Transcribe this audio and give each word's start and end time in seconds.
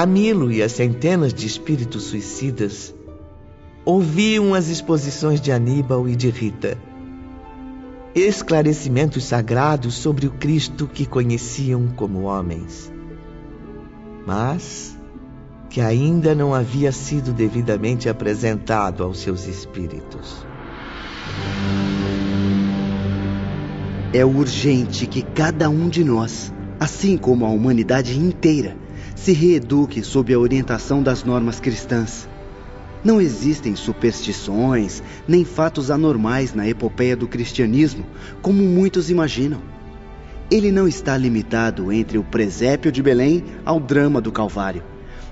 Camilo 0.00 0.50
e 0.50 0.62
as 0.62 0.72
centenas 0.72 1.34
de 1.34 1.46
espíritos 1.46 2.04
suicidas 2.04 2.94
ouviam 3.84 4.54
as 4.54 4.68
exposições 4.68 5.42
de 5.42 5.52
Aníbal 5.52 6.08
e 6.08 6.16
de 6.16 6.30
Rita. 6.30 6.78
Esclarecimentos 8.14 9.24
sagrados 9.24 9.92
sobre 9.92 10.26
o 10.26 10.30
Cristo 10.30 10.88
que 10.88 11.04
conheciam 11.04 11.86
como 11.88 12.22
homens. 12.22 12.90
Mas 14.26 14.98
que 15.68 15.82
ainda 15.82 16.34
não 16.34 16.54
havia 16.54 16.92
sido 16.92 17.34
devidamente 17.34 18.08
apresentado 18.08 19.04
aos 19.04 19.18
seus 19.18 19.46
espíritos. 19.46 20.46
É 24.14 24.24
urgente 24.24 25.06
que 25.06 25.20
cada 25.20 25.68
um 25.68 25.90
de 25.90 26.02
nós, 26.02 26.50
assim 26.80 27.18
como 27.18 27.44
a 27.44 27.50
humanidade 27.50 28.18
inteira, 28.18 28.79
se 29.20 29.32
reeduque 29.32 30.02
sob 30.02 30.32
a 30.32 30.38
orientação 30.38 31.02
das 31.02 31.24
normas 31.24 31.60
cristãs. 31.60 32.28
Não 33.02 33.20
existem 33.20 33.76
superstições 33.76 35.02
nem 35.26 35.44
fatos 35.44 35.90
anormais 35.90 36.54
na 36.54 36.68
epopeia 36.68 37.16
do 37.16 37.28
cristianismo, 37.28 38.04
como 38.42 38.62
muitos 38.62 39.10
imaginam. 39.10 39.60
Ele 40.50 40.72
não 40.72 40.86
está 40.86 41.16
limitado 41.16 41.92
entre 41.92 42.18
o 42.18 42.24
presépio 42.24 42.90
de 42.90 43.02
Belém 43.02 43.44
ao 43.64 43.78
drama 43.78 44.20
do 44.20 44.32
Calvário 44.32 44.82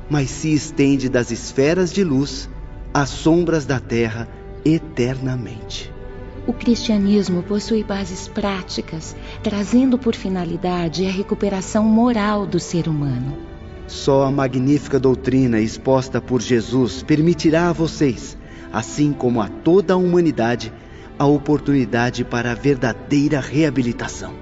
mas 0.08 0.30
se 0.30 0.52
estende 0.52 1.08
das 1.08 1.30
esferas 1.30 1.92
de 1.92 2.02
luz 2.02 2.48
às 2.92 3.10
sombras 3.10 3.66
da 3.66 3.78
terra 3.78 4.28
eternamente. 4.64 5.92
O 6.46 6.52
cristianismo 6.52 7.42
possui 7.42 7.84
bases 7.84 8.26
práticas, 8.26 9.14
trazendo 9.42 9.98
por 9.98 10.14
finalidade 10.14 11.06
a 11.06 11.10
recuperação 11.10 11.84
moral 11.84 12.46
do 12.46 12.58
ser 12.58 12.88
humano. 12.88 13.47
Só 13.89 14.25
a 14.25 14.31
magnífica 14.31 15.00
doutrina 15.00 15.58
exposta 15.58 16.20
por 16.20 16.42
Jesus 16.42 17.03
permitirá 17.03 17.70
a 17.70 17.72
vocês, 17.72 18.36
assim 18.70 19.14
como 19.14 19.41
a 19.41 19.48
toda 19.48 19.94
a 19.94 19.97
humanidade, 19.97 20.70
a 21.19 21.25
oportunidade 21.25 22.22
para 22.22 22.53
a 22.53 22.55
verdadeira 22.55 23.41
reabilitação, 23.41 24.34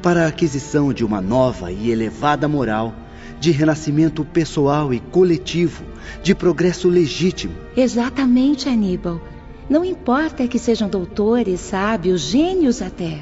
para 0.00 0.24
a 0.24 0.28
aquisição 0.28 0.90
de 0.90 1.04
uma 1.04 1.20
nova 1.20 1.70
e 1.70 1.90
elevada 1.90 2.48
moral 2.48 2.94
de 3.38 3.50
renascimento 3.50 4.24
pessoal 4.24 4.94
e 4.94 5.00
coletivo, 5.00 5.84
de 6.22 6.34
progresso 6.34 6.88
legítimo. 6.88 7.54
Exatamente, 7.76 8.70
Aníbal. 8.70 9.20
Não 9.68 9.84
importa 9.84 10.48
que 10.48 10.58
sejam 10.58 10.88
doutores, 10.88 11.60
sábios, 11.60 12.22
gênios 12.22 12.80
até. 12.80 13.20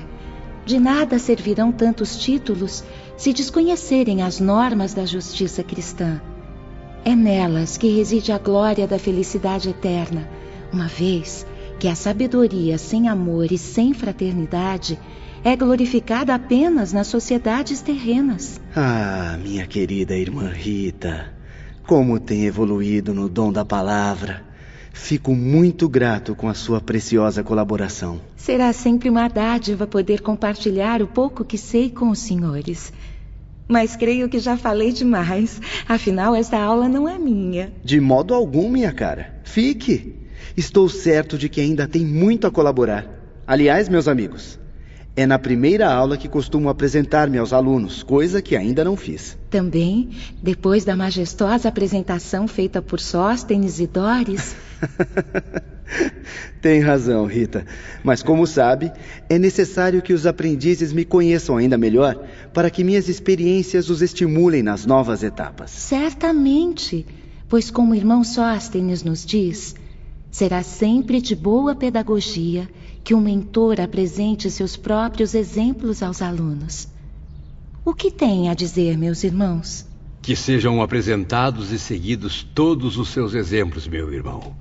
De 0.65 0.79
nada 0.79 1.19
servirão 1.19 1.73
tantos 1.73 2.17
títulos 2.17 2.85
se 3.21 3.35
desconhecerem 3.35 4.23
as 4.23 4.41
normas 4.41 4.95
da 4.95 5.05
justiça 5.05 5.63
cristã. 5.63 6.19
É 7.05 7.15
nelas 7.15 7.77
que 7.77 7.87
reside 7.87 8.33
a 8.33 8.39
glória 8.39 8.89
da 8.89 8.99
felicidade 8.99 9.69
eterna, 9.69 10.27
uma 10.73 10.87
vez 10.87 11.47
que 11.79 11.87
a 11.87 11.95
sabedoria 11.95 12.79
sem 12.79 13.09
amor 13.09 13.53
e 13.53 13.59
sem 13.59 13.93
fraternidade 13.93 14.99
é 15.45 15.55
glorificada 15.55 16.35
apenas 16.35 16.95
nas 16.95 17.09
sociedades 17.09 17.83
terrenas. 17.83 18.59
Ah, 18.75 19.39
minha 19.43 19.67
querida 19.67 20.17
irmã 20.17 20.49
Rita, 20.49 21.31
como 21.87 22.19
tem 22.19 22.47
evoluído 22.47 23.13
no 23.13 23.29
dom 23.29 23.53
da 23.53 23.67
palavra. 23.67 24.49
Fico 24.95 25.35
muito 25.35 25.89
grato 25.89 26.35
com 26.35 26.49
a 26.49 26.55
sua 26.55 26.81
preciosa 26.81 27.45
colaboração. 27.45 28.21
Será 28.37 28.73
sempre 28.73 29.09
uma 29.09 29.29
dádiva 29.29 29.87
poder 29.87 30.21
compartilhar 30.21 31.03
o 31.03 31.07
pouco 31.07 31.45
que 31.45 31.57
sei 31.57 31.91
com 31.91 32.11
os 32.11 32.19
senhores. 32.19 32.93
Mas 33.71 33.95
creio 33.95 34.29
que 34.29 34.41
já 34.41 34.57
falei 34.57 34.91
demais. 34.91 35.61
Afinal, 35.89 36.35
esta 36.35 36.59
aula 36.59 36.89
não 36.89 37.09
é 37.09 37.17
minha. 37.17 37.73
De 37.85 38.01
modo 38.01 38.35
algum, 38.35 38.69
minha 38.69 38.91
cara. 38.91 39.41
Fique. 39.45 40.17
Estou 40.57 40.89
certo 40.89 41.39
de 41.39 41.49
que 41.49 41.61
ainda 41.61 41.87
tem 41.87 42.05
muito 42.05 42.49
a 42.49 42.51
colaborar. 42.51 43.07
Aliás, 43.47 43.89
meus 43.89 44.09
amigos, 44.09 44.59
é 45.15 45.25
na 45.25 45.39
primeira 45.39 45.89
aula 45.89 46.17
que 46.17 46.29
costumo 46.29 46.69
apresentar-me 46.69 47.39
aos 47.39 47.53
alunos, 47.53 48.03
coisa 48.03 48.43
que 48.43 48.57
ainda 48.57 48.83
não 48.83 48.97
fiz. 48.97 49.39
Também, 49.49 50.11
depois 50.43 50.85
da 50.85 50.97
majestosa 50.97 51.69
apresentação 51.69 52.49
feita 52.49 52.83
por 52.83 52.99
Sóstenes 52.99 53.79
e 53.79 53.87
Dores. 53.87 54.57
Tem 56.61 56.81
razão, 56.81 57.27
Rita. 57.27 57.65
Mas 58.03 58.23
como 58.23 58.47
sabe, 58.47 58.93
é 59.29 59.39
necessário 59.39 60.03
que 60.03 60.13
os 60.13 60.27
aprendizes 60.27 60.93
me 60.93 61.05
conheçam 61.05 61.57
ainda 61.57 61.79
melhor 61.79 62.17
para 62.53 62.71
que 62.71 62.85
minhas 62.85 63.09
experiências 63.09 63.89
os 63.91 64.03
estimulem 64.03 64.63
nas 64.63 64.87
novas 64.87 65.23
etapas. 65.23 65.71
Certamente, 65.71 67.07
pois 67.49 67.71
como 67.71 67.93
o 67.93 67.97
irmão 67.97 68.23
Sóstenes 68.23 69.03
nos 69.03 69.25
diz, 69.25 69.75
será 70.31 70.63
sempre 70.63 71.21
de 71.21 71.35
boa 71.35 71.75
pedagogia 71.75 72.69
que 73.03 73.15
um 73.15 73.21
mentor 73.21 73.81
apresente 73.81 74.51
seus 74.51 74.77
próprios 74.77 75.35
exemplos 75.35 76.03
aos 76.03 76.23
alunos. 76.23 76.89
O 77.85 77.95
que 77.95 78.11
tem 78.11 78.49
a 78.49 78.55
dizer, 78.55 78.97
meus 78.99 79.25
irmãos? 79.25 79.87
Que 80.21 80.37
sejam 80.37 80.83
apresentados 80.83 81.73
e 81.73 81.79
seguidos 81.79 82.47
todos 82.55 82.99
os 82.99 83.09
seus 83.09 83.33
exemplos, 83.33 83.89
meu 83.89 84.13
irmão. 84.13 84.55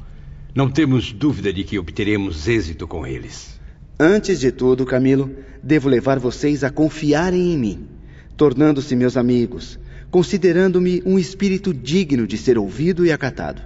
Não 0.60 0.70
temos 0.70 1.14
dúvida 1.14 1.54
de 1.54 1.64
que 1.64 1.80
obteremos 1.80 2.46
êxito 2.46 2.86
com 2.86 3.08
eles. 3.08 3.58
Antes 3.98 4.42
de 4.42 4.52
tudo, 4.52 4.86
Camilo, 4.86 5.34
devo 5.64 5.88
levar 5.88 6.20
vocês 6.20 6.66
a 6.66 6.70
confiarem 6.70 7.54
em 7.54 7.58
mim, 7.58 7.88
tornando-se 8.36 8.94
meus 8.94 9.16
amigos, 9.16 9.80
considerando-me 10.12 11.02
um 11.06 11.18
espírito 11.18 11.74
digno 11.74 12.28
de 12.28 12.38
ser 12.38 12.58
ouvido 12.58 13.06
e 13.06 13.12
acatado 13.14 13.62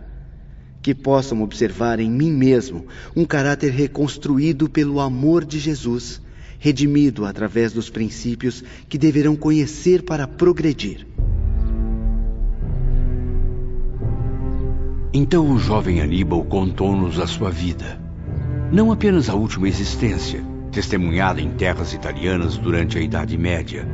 que 0.84 0.94
possam 0.94 1.42
observar 1.42 2.00
em 2.00 2.12
mim 2.12 2.32
mesmo 2.32 2.86
um 3.16 3.26
caráter 3.26 3.72
reconstruído 3.72 4.70
pelo 4.70 5.00
amor 5.00 5.44
de 5.44 5.58
Jesus, 5.58 6.22
redimido 6.60 7.26
através 7.26 7.74
dos 7.74 7.90
princípios 7.90 8.64
que 8.88 9.00
deverão 9.00 9.36
conhecer 9.36 10.04
para 10.04 10.28
progredir. 10.28 11.08
Então 15.16 15.48
o 15.52 15.60
jovem 15.60 16.02
Aníbal 16.02 16.44
contou-nos 16.44 17.20
a 17.20 17.28
sua 17.28 17.52
vida. 17.52 18.02
Não 18.72 18.92
apenas 18.92 19.30
a 19.30 19.36
última 19.36 19.68
existência, 19.68 20.44
testemunhada 20.72 21.40
em 21.40 21.52
terras 21.52 21.94
italianas 21.94 22.58
durante 22.58 22.98
a 22.98 23.02
Idade 23.02 23.38
Média, 23.38 23.88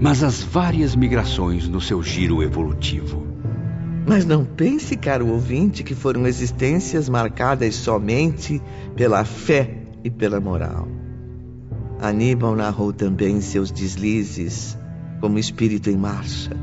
mas 0.00 0.22
as 0.22 0.40
várias 0.40 0.94
migrações 0.94 1.66
no 1.66 1.80
seu 1.80 2.00
giro 2.00 2.44
evolutivo. 2.44 3.26
Mas 4.06 4.24
não 4.24 4.44
pense, 4.44 4.96
caro 4.96 5.26
ouvinte, 5.26 5.82
que 5.82 5.96
foram 5.96 6.28
existências 6.28 7.08
marcadas 7.08 7.74
somente 7.74 8.62
pela 8.94 9.24
fé 9.24 9.78
e 10.04 10.10
pela 10.10 10.40
moral. 10.40 10.86
Aníbal 12.00 12.54
narrou 12.54 12.92
também 12.92 13.40
seus 13.40 13.72
deslizes 13.72 14.78
como 15.20 15.40
espírito 15.40 15.90
em 15.90 15.96
marcha, 15.96 16.56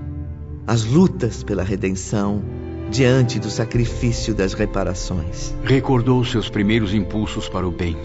as 0.66 0.86
lutas 0.86 1.44
pela 1.44 1.63
redenção 1.63 2.42
diante 2.89 3.39
do 3.39 3.50
sacrifício 3.50 4.33
das 4.33 4.53
reparações. 4.53 5.56
Recordou 5.63 6.24
seus 6.25 6.50
primeiros 6.50 6.94
impulsos 6.94 7.47
para 7.47 7.68
o 7.68 7.71
bem, 7.71 7.97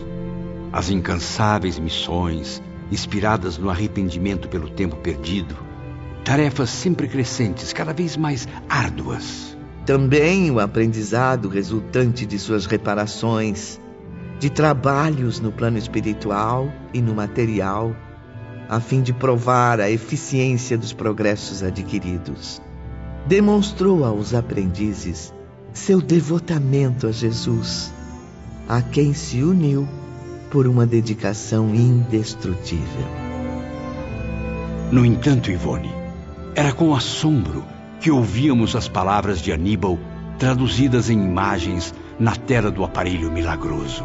as 0.73 0.91
incansáveis 0.91 1.79
missões 1.79 2.63
inspiradas 2.91 3.59
no 3.59 3.71
arrependimento 3.71 4.49
pelo 4.49 4.69
tempo 4.69 4.97
perdido 4.97 5.57
tarefas 6.25 6.71
sempre 6.71 7.07
crescentes, 7.07 7.73
cada 7.73 7.93
vez 7.93 8.17
mais 8.17 8.49
árduas. 8.69 9.57
Também 9.85 10.51
o 10.51 10.59
aprendizado 10.59 11.51
resultante 11.51 12.25
de 12.25 12.39
suas 12.39 12.65
reparações, 12.65 13.79
de 14.41 14.49
trabalhos 14.49 15.39
no 15.39 15.53
plano 15.53 15.77
espiritual 15.77 16.73
e 16.95 17.03
no 17.03 17.15
material, 17.15 17.95
a 18.69 18.81
fim 18.81 19.03
de 19.03 19.13
provar 19.13 19.79
a 19.79 19.91
eficiência 19.91 20.79
dos 20.79 20.95
progressos 20.95 21.63
adquiridos. 21.63 22.63
Demonstrou 23.27 24.05
aos 24.05 24.35
aprendizes 24.35 25.33
seu 25.73 25.99
devotamento 25.99 27.07
a 27.07 27.13
Jesus, 27.13 27.91
a 28.69 28.83
quem 28.83 29.15
se 29.15 29.43
uniu 29.43 29.89
por 30.51 30.67
uma 30.67 30.85
dedicação 30.85 31.75
indestrutível. 31.75 33.07
No 34.93 35.07
entanto, 35.07 35.51
Ivone, 35.51 35.91
era 36.55 36.71
com 36.75 36.95
assombro 36.95 37.65
que 37.99 38.11
ouvíamos 38.11 38.77
as 38.77 38.89
palavras 38.89 39.41
de 39.41 39.53
Aníbal 39.53 39.99
traduzidas 40.39 41.09
em 41.09 41.19
imagens 41.19 41.95
na 42.21 42.37
tela 42.37 42.71
do 42.71 42.85
aparelho 42.85 43.33
milagroso. 43.33 44.05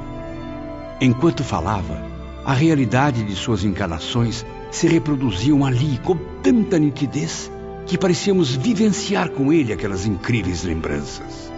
Enquanto 1.02 1.44
falava, 1.44 2.02
a 2.46 2.54
realidade 2.54 3.26
de 3.26 3.36
suas 3.36 3.66
encarnações 3.66 4.46
se 4.72 4.88
reproduziam 4.88 5.66
ali 5.66 6.00
com 6.06 6.16
tanta 6.42 6.80
nitidez 6.80 7.52
que 7.90 7.98
parecíamos 7.98 8.56
vivenciar 8.56 9.30
com 9.30 9.52
ele 9.52 9.74
aquelas 9.74 10.06
incríveis 10.06 10.64
lembranças. 10.64 11.52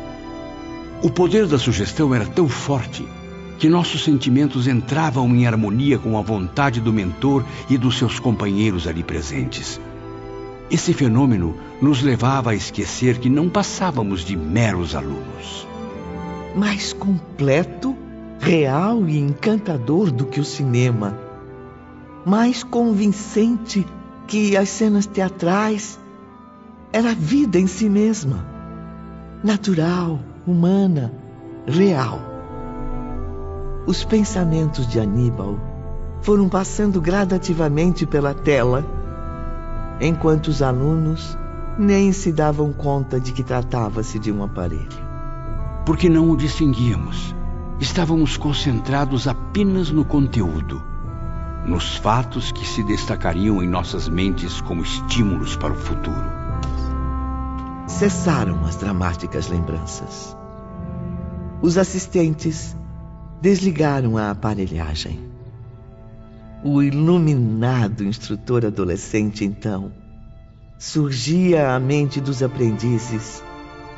O 1.03 1.09
poder 1.09 1.45
da 1.45 1.59
sugestão 1.59 2.15
era 2.15 2.25
tão 2.25 2.47
forte 2.47 3.05
que 3.59 3.67
nossos 3.67 4.03
sentimentos 4.03 4.65
entravam 4.65 5.27
em 5.35 5.45
harmonia 5.45 5.99
com 5.99 6.17
a 6.17 6.21
vontade 6.21 6.79
do 6.79 6.93
mentor 6.93 7.43
e 7.69 7.77
dos 7.77 7.97
seus 7.97 8.17
companheiros 8.17 8.87
ali 8.87 9.03
presentes. 9.03 9.79
Esse 10.69 10.93
fenômeno 10.93 11.53
nos 11.81 12.01
levava 12.01 12.51
a 12.51 12.55
esquecer 12.55 13.17
que 13.17 13.29
não 13.29 13.49
passávamos 13.49 14.23
de 14.23 14.37
meros 14.37 14.95
alunos. 14.95 15.67
Mais 16.55 16.93
completo, 16.93 17.93
real 18.39 19.05
e 19.05 19.19
encantador 19.19 20.09
do 20.09 20.25
que 20.25 20.39
o 20.39 20.45
cinema. 20.45 21.19
Mais 22.25 22.63
convincente 22.63 23.85
que 24.27 24.55
as 24.55 24.69
cenas 24.69 25.05
teatrais. 25.05 25.99
Era 26.93 27.11
a 27.11 27.15
vida 27.15 27.57
em 27.57 27.67
si 27.67 27.89
mesma. 27.89 28.45
Natural, 29.41 30.19
humana, 30.45 31.13
real. 31.65 32.19
Os 33.87 34.03
pensamentos 34.03 34.85
de 34.85 34.99
Aníbal 34.99 35.57
foram 36.21 36.49
passando 36.49 36.99
gradativamente 36.99 38.05
pela 38.05 38.33
tela, 38.33 38.85
enquanto 40.01 40.49
os 40.49 40.61
alunos 40.61 41.37
nem 41.79 42.11
se 42.11 42.33
davam 42.33 42.73
conta 42.73 43.21
de 43.21 43.31
que 43.31 43.41
tratava-se 43.41 44.19
de 44.19 44.29
um 44.29 44.43
aparelho. 44.43 45.11
Porque 45.85 46.09
não 46.09 46.29
o 46.29 46.35
distinguíamos. 46.35 47.33
Estávamos 47.79 48.35
concentrados 48.35 49.29
apenas 49.29 49.89
no 49.89 50.03
conteúdo, 50.03 50.83
nos 51.65 51.95
fatos 51.95 52.51
que 52.51 52.67
se 52.67 52.83
destacariam 52.83 53.63
em 53.63 53.67
nossas 53.67 54.09
mentes 54.09 54.59
como 54.59 54.83
estímulos 54.83 55.55
para 55.55 55.73
o 55.73 55.77
futuro. 55.77 56.40
Cessaram 57.99 58.65
as 58.65 58.77
dramáticas 58.77 59.47
lembranças. 59.47 60.35
Os 61.61 61.77
assistentes 61.77 62.75
desligaram 63.39 64.17
a 64.17 64.31
aparelhagem. 64.31 65.19
O 66.63 66.81
iluminado 66.81 68.03
instrutor 68.03 68.65
adolescente, 68.65 69.45
então, 69.45 69.91
surgia 70.79 71.75
à 71.75 71.79
mente 71.79 72.19
dos 72.19 72.41
aprendizes 72.41 73.43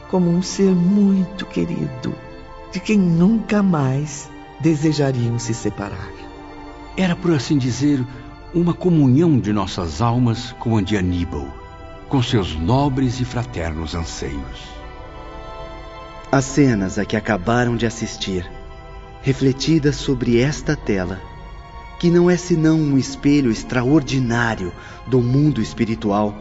como 0.10 0.30
um 0.30 0.42
ser 0.42 0.76
muito 0.76 1.46
querido, 1.46 2.14
de 2.74 2.82
quem 2.82 2.98
nunca 3.00 3.64
mais 3.64 4.30
desejariam 4.60 5.40
se 5.40 5.54
separar. 5.54 6.12
Era, 6.98 7.16
por 7.16 7.32
assim 7.32 7.58
dizer, 7.58 8.06
uma 8.54 8.74
comunhão 8.74 9.40
de 9.40 9.54
nossas 9.54 10.02
almas 10.02 10.52
com 10.60 10.76
a 10.76 10.82
de 10.82 10.98
Aníbal, 10.98 11.63
com 12.14 12.22
seus 12.22 12.54
nobres 12.54 13.20
e 13.20 13.26
fraternos 13.26 13.96
anseios. 13.96 14.70
As 16.32 16.46
cenas 16.46 17.00
a 17.00 17.06
que 17.06 17.18
acabaram 17.18 17.76
de 17.76 17.88
assistir, 17.88 18.48
refletidas 19.24 19.96
sobre 19.96 20.40
esta 20.40 20.76
tela, 20.76 21.20
que 21.98 22.12
não 22.12 22.30
é 22.30 22.38
senão 22.38 22.78
um 22.78 23.00
espelho 23.00 23.50
extraordinário 23.50 24.72
do 25.08 25.22
mundo 25.22 25.60
espiritual, 25.60 26.36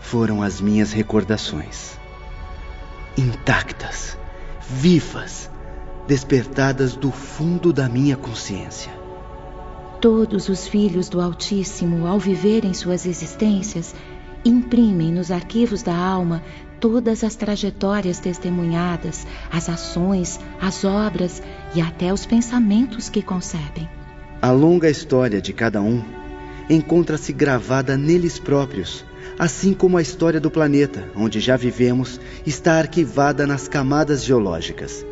foram 0.00 0.42
as 0.42 0.60
minhas 0.60 0.90
recordações. 0.90 1.96
Intactas, 3.16 4.18
vivas, 4.68 5.48
despertadas 6.08 6.96
do 6.96 7.12
fundo 7.12 7.72
da 7.72 7.88
minha 7.88 8.16
consciência. 8.16 8.90
Todos 10.00 10.48
os 10.48 10.66
filhos 10.66 11.08
do 11.08 11.20
Altíssimo, 11.20 12.08
ao 12.08 12.18
viverem 12.18 12.74
suas 12.74 13.06
existências, 13.06 13.94
imprimem 14.44 15.12
nos 15.12 15.30
arquivos 15.30 15.82
da 15.82 15.94
alma 15.94 16.42
todas 16.80 17.22
as 17.22 17.36
trajetórias 17.36 18.18
testemunhadas, 18.18 19.26
as 19.52 19.68
ações, 19.68 20.40
as 20.60 20.84
obras 20.84 21.42
e 21.74 21.80
até 21.80 22.12
os 22.12 22.24
pensamentos 22.24 23.08
que 23.08 23.22
concebem. 23.22 23.88
A 24.40 24.50
longa 24.50 24.88
história 24.88 25.40
de 25.40 25.52
cada 25.52 25.82
um 25.82 26.02
encontra-se 26.70 27.32
gravada 27.32 27.96
neles 27.98 28.38
próprios, 28.38 29.04
assim 29.38 29.74
como 29.74 29.98
a 29.98 30.02
história 30.02 30.40
do 30.40 30.50
planeta, 30.50 31.04
onde 31.14 31.40
já 31.40 31.56
vivemos, 31.56 32.18
está 32.46 32.78
arquivada 32.78 33.46
nas 33.46 33.68
camadas 33.68 34.24
geológicas. 34.24 35.04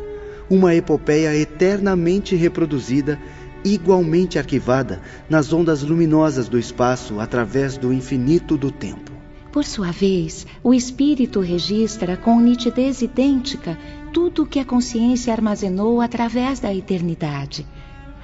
Uma 0.49 0.73
epopeia 0.73 1.35
eternamente 1.35 2.35
reproduzida, 2.35 3.19
igualmente 3.63 4.39
arquivada 4.39 4.99
nas 5.29 5.53
ondas 5.53 5.83
luminosas 5.83 6.49
do 6.49 6.57
espaço 6.57 7.19
através 7.19 7.77
do 7.77 7.93
infinito 7.93 8.57
do 8.57 8.71
tempo. 8.71 9.08
Por 9.51 9.65
sua 9.65 9.91
vez, 9.91 10.45
o 10.63 10.73
espírito 10.73 11.39
registra 11.39 12.15
com 12.15 12.39
nitidez 12.39 13.01
idêntica 13.01 13.77
tudo 14.13 14.43
o 14.43 14.45
que 14.45 14.59
a 14.59 14.65
consciência 14.65 15.33
armazenou 15.33 16.01
através 16.01 16.59
da 16.59 16.73
eternidade. 16.73 17.65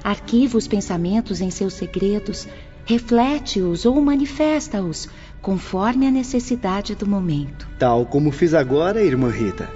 Arquiva 0.04 0.56
os 0.56 0.68
pensamentos 0.68 1.42
em 1.42 1.50
seus 1.50 1.74
segredos, 1.74 2.48
reflete-os 2.86 3.86
ou 3.86 4.00
manifesta-os, 4.00 5.10
conforme 5.42 6.06
a 6.06 6.12
necessidade 6.12 6.94
do 6.94 7.08
momento. 7.08 7.68
Tal 7.80 8.06
como 8.06 8.32
fiz 8.32 8.54
agora, 8.54 9.04
irmã 9.04 9.30
Rita, 9.30 9.68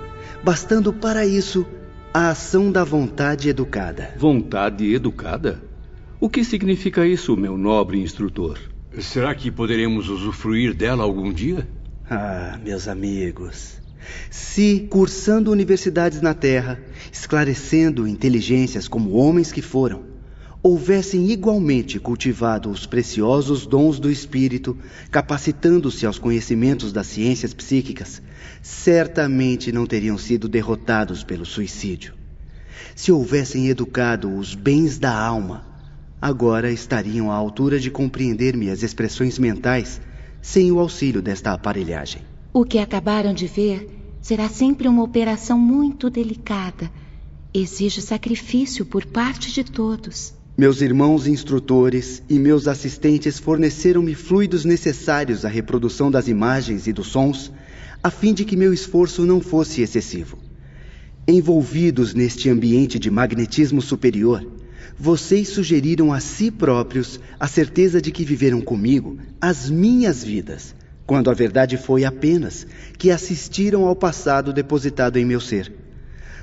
bastando 0.44 0.94
para 0.94 1.25
isso 1.25 1.66
a 2.13 2.30
ação 2.30 2.72
da 2.72 2.84
vontade 2.84 3.50
educada. 3.50 4.13
Vontade 4.18 4.94
educada? 4.94 5.63
O 6.19 6.30
que 6.30 6.44
significa 6.44 7.07
isso, 7.07 7.36
meu 7.36 7.57
nobre 7.57 8.00
instrutor? 8.00 8.60
Será 9.01 9.34
que 9.34 9.50
poderemos 9.50 10.10
usufruir 10.10 10.74
dela 10.74 11.04
algum 11.04 11.31
dia? 11.31 11.68
Ah, 12.10 12.60
meus 12.63 12.88
amigos. 12.88 13.80
Se, 14.30 14.88
cursando 14.90 15.51
universidades 15.51 16.22
na 16.22 16.34
Terra, 16.34 16.80
esclarecendo 17.12 18.07
inteligências 18.07 18.88
como 18.88 19.12
homens 19.12 19.51
que 19.51 19.62
foram, 19.62 20.04
houvessem 20.62 21.31
igualmente 21.31 22.00
cultivado 22.00 22.69
os 22.69 22.86
preciosos 22.86 23.66
dons 23.66 24.00
do 24.00 24.12
espírito, 24.12 24.78
capacitando-se 25.10 26.06
aos 26.06 26.19
conhecimentos 26.19 26.92
das 26.92 27.07
ciências 27.07 27.54
psíquicas, 27.54 28.21
certamente 28.62 29.71
não 29.71 29.85
teriam 29.85 30.18
sido 30.18 30.50
derrotados 30.50 31.23
pelo 31.23 31.45
suicídio. 31.45 32.14
Se 32.95 33.12
houvessem 33.12 33.69
educado 33.69 34.35
os 34.35 34.56
bens 34.56 34.97
da 34.97 35.16
alma, 35.18 35.69
agora 36.21 36.71
estariam 36.71 37.31
à 37.31 37.35
altura 37.35 37.80
de 37.80 37.90
compreender 37.90 38.56
minhas 38.56 38.83
expressões 38.83 39.40
mentais 39.40 40.02
sem 40.42 40.71
o 40.71 40.80
auxílio 40.80 41.21
desta 41.21 41.52
aparelhagem. 41.52 42.21
O 42.54 42.66
que 42.66 42.80
acabaram 42.80 43.33
de 43.33 43.47
ver 43.47 43.88
será 44.21 44.49
sempre 44.49 44.88
uma 44.88 45.04
operação 45.04 45.57
muito 45.57 46.09
delicada. 46.09 46.92
Exige 47.54 48.02
sacrifício 48.02 48.85
por 48.85 49.06
parte 49.06 49.52
de 49.52 49.64
todos. 49.64 50.33
Meus 50.57 50.81
irmãos 50.81 51.26
instrutores 51.26 52.21
e 52.30 52.38
meus 52.38 52.68
assistentes 52.68 53.40
forneceram-me 53.40 54.14
fluidos 54.14 54.66
necessários 54.66 55.45
à 55.45 55.47
reprodução 55.47 56.11
das 56.11 56.28
imagens 56.28 56.85
e 56.85 56.92
dos 56.92 57.07
sons, 57.07 57.52
a 58.04 58.09
fim 58.09 58.33
de 58.33 58.44
que 58.44 58.57
meu 58.57 58.73
esforço 58.73 59.26
não 59.26 59.40
fosse 59.40 59.81
excessivo. 59.81 60.38
Envolvidos 61.26 62.14
neste 62.14 62.49
ambiente 62.49 62.99
de 62.99 63.09
magnetismo 63.09 63.81
superior, 63.81 64.45
vocês 64.99 65.47
sugeriram 65.47 66.11
a 66.11 66.19
si 66.19 66.51
próprios 66.51 67.21
a 67.39 67.47
certeza 67.47 68.01
de 68.01 68.11
que 68.11 68.25
viveram 68.25 68.59
comigo 68.59 69.18
as 69.39 69.69
minhas 69.69 70.21
vidas, 70.21 70.75
quando 71.07 71.31
a 71.31 71.33
verdade 71.33 71.77
foi 71.77 72.03
apenas 72.03 72.68
que 72.97 73.09
assistiram 73.09 73.85
ao 73.85 73.95
passado 73.95 74.51
depositado 74.51 75.18
em 75.18 75.23
meu 75.23 75.39
ser. 75.39 75.71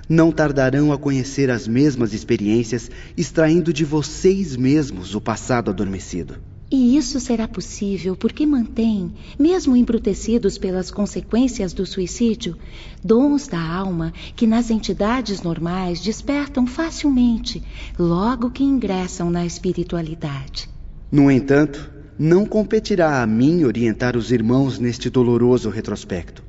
Não 0.08 0.32
tardarão 0.32 0.90
a 0.90 0.96
conhecer 0.96 1.50
as 1.50 1.68
mesmas 1.68 2.14
experiências, 2.14 2.90
extraindo 3.14 3.74
de 3.74 3.84
vocês 3.84 4.56
mesmos 4.56 5.14
o 5.14 5.20
passado 5.20 5.70
adormecido. 5.70 6.38
E 6.68 6.96
isso 6.96 7.20
será 7.20 7.46
possível 7.46 8.16
porque 8.16 8.44
mantém, 8.44 9.12
mesmo 9.38 9.76
embrutecidos 9.76 10.58
pelas 10.58 10.90
consequências 10.90 11.72
do 11.72 11.86
suicídio, 11.86 12.56
dons 13.04 13.46
da 13.46 13.60
alma 13.60 14.12
que 14.34 14.48
nas 14.48 14.68
entidades 14.68 15.42
normais 15.42 16.00
despertam 16.00 16.66
facilmente, 16.66 17.62
logo 17.96 18.50
que 18.50 18.64
ingressam 18.64 19.30
na 19.30 19.46
espiritualidade. 19.46 20.68
No 21.10 21.30
entanto, 21.30 21.88
não 22.18 22.44
competirá 22.44 23.22
a 23.22 23.26
mim 23.28 23.62
orientar 23.62 24.16
os 24.16 24.32
irmãos 24.32 24.80
neste 24.80 25.08
doloroso 25.08 25.70
retrospecto. 25.70 26.42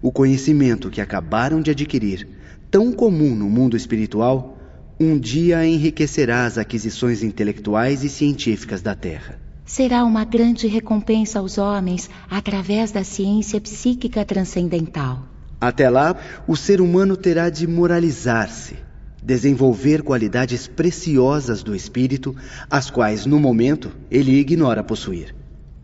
O 0.00 0.12
conhecimento 0.12 0.88
que 0.88 1.00
acabaram 1.00 1.60
de 1.60 1.72
adquirir, 1.72 2.28
tão 2.70 2.92
comum 2.92 3.34
no 3.34 3.50
mundo 3.50 3.76
espiritual, 3.76 4.56
um 5.00 5.18
dia 5.18 5.66
enriquecerá 5.66 6.46
as 6.46 6.58
aquisições 6.58 7.24
intelectuais 7.24 8.04
e 8.04 8.08
científicas 8.08 8.80
da 8.80 8.94
Terra 8.94 9.47
será 9.68 10.02
uma 10.02 10.24
grande 10.24 10.66
recompensa 10.66 11.38
aos 11.38 11.58
homens 11.58 12.08
através 12.28 12.90
da 12.90 13.04
ciência 13.04 13.60
psíquica 13.60 14.24
transcendental. 14.24 15.22
Até 15.60 15.90
lá, 15.90 16.16
o 16.46 16.56
ser 16.56 16.80
humano 16.80 17.16
terá 17.16 17.50
de 17.50 17.66
moralizar-se, 17.66 18.76
desenvolver 19.22 20.02
qualidades 20.02 20.66
preciosas 20.66 21.62
do 21.62 21.76
espírito, 21.76 22.34
as 22.70 22.88
quais, 22.90 23.26
no 23.26 23.38
momento, 23.38 23.90
ele 24.10 24.38
ignora 24.38 24.82
possuir. 24.82 25.34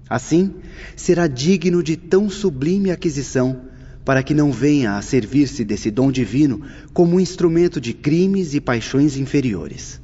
Assim, 0.08 0.54
será 0.96 1.26
digno 1.26 1.82
de 1.82 1.96
tão 1.96 2.30
sublime 2.30 2.90
aquisição 2.90 3.60
para 4.02 4.22
que 4.22 4.32
não 4.32 4.50
venha 4.50 4.96
a 4.96 5.02
servir-se 5.02 5.62
desse 5.62 5.90
dom 5.90 6.10
divino 6.10 6.62
como 6.94 7.16
um 7.16 7.20
instrumento 7.20 7.80
de 7.80 7.92
crimes 7.92 8.54
e 8.54 8.60
paixões 8.60 9.16
inferiores. 9.16 10.00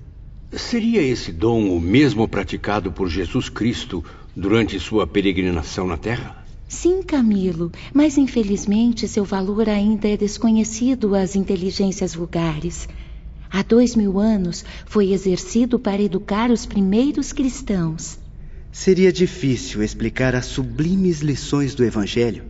Seria 0.53 1.01
esse 1.01 1.33
dom 1.33 1.71
o 1.71 1.81
mesmo 1.81 2.27
praticado 2.27 2.91
por 2.91 3.09
Jesus 3.09 3.49
Cristo 3.49 4.05
durante 4.35 4.79
sua 4.81 5.07
peregrinação 5.07 5.87
na 5.87 5.97
Terra? 5.97 6.45
Sim, 6.69 7.03
Camilo, 7.03 7.71
mas 7.93 8.17
infelizmente 8.17 9.09
seu 9.09 9.25
valor 9.25 9.69
ainda 9.69 10.09
é 10.09 10.17
desconhecido 10.17 11.15
às 11.15 11.37
inteligências 11.37 12.15
vulgares. 12.15 12.89
Há 13.51 13.63
dois 13.63 13.97
mil 13.97 14.19
anos 14.19 14.65
foi 14.87 15.13
exercido 15.13 15.79
para 15.79 16.03
educar 16.03 16.51
os 16.51 16.67
primeiros 16.67 17.33
cristãos. 17.33 18.19
Seria 18.71 19.13
difícil 19.13 19.83
explicar 19.83 20.35
as 20.35 20.47
sublimes 20.47 21.21
lições 21.21 21.75
do 21.75 21.85
Evangelho 21.85 22.45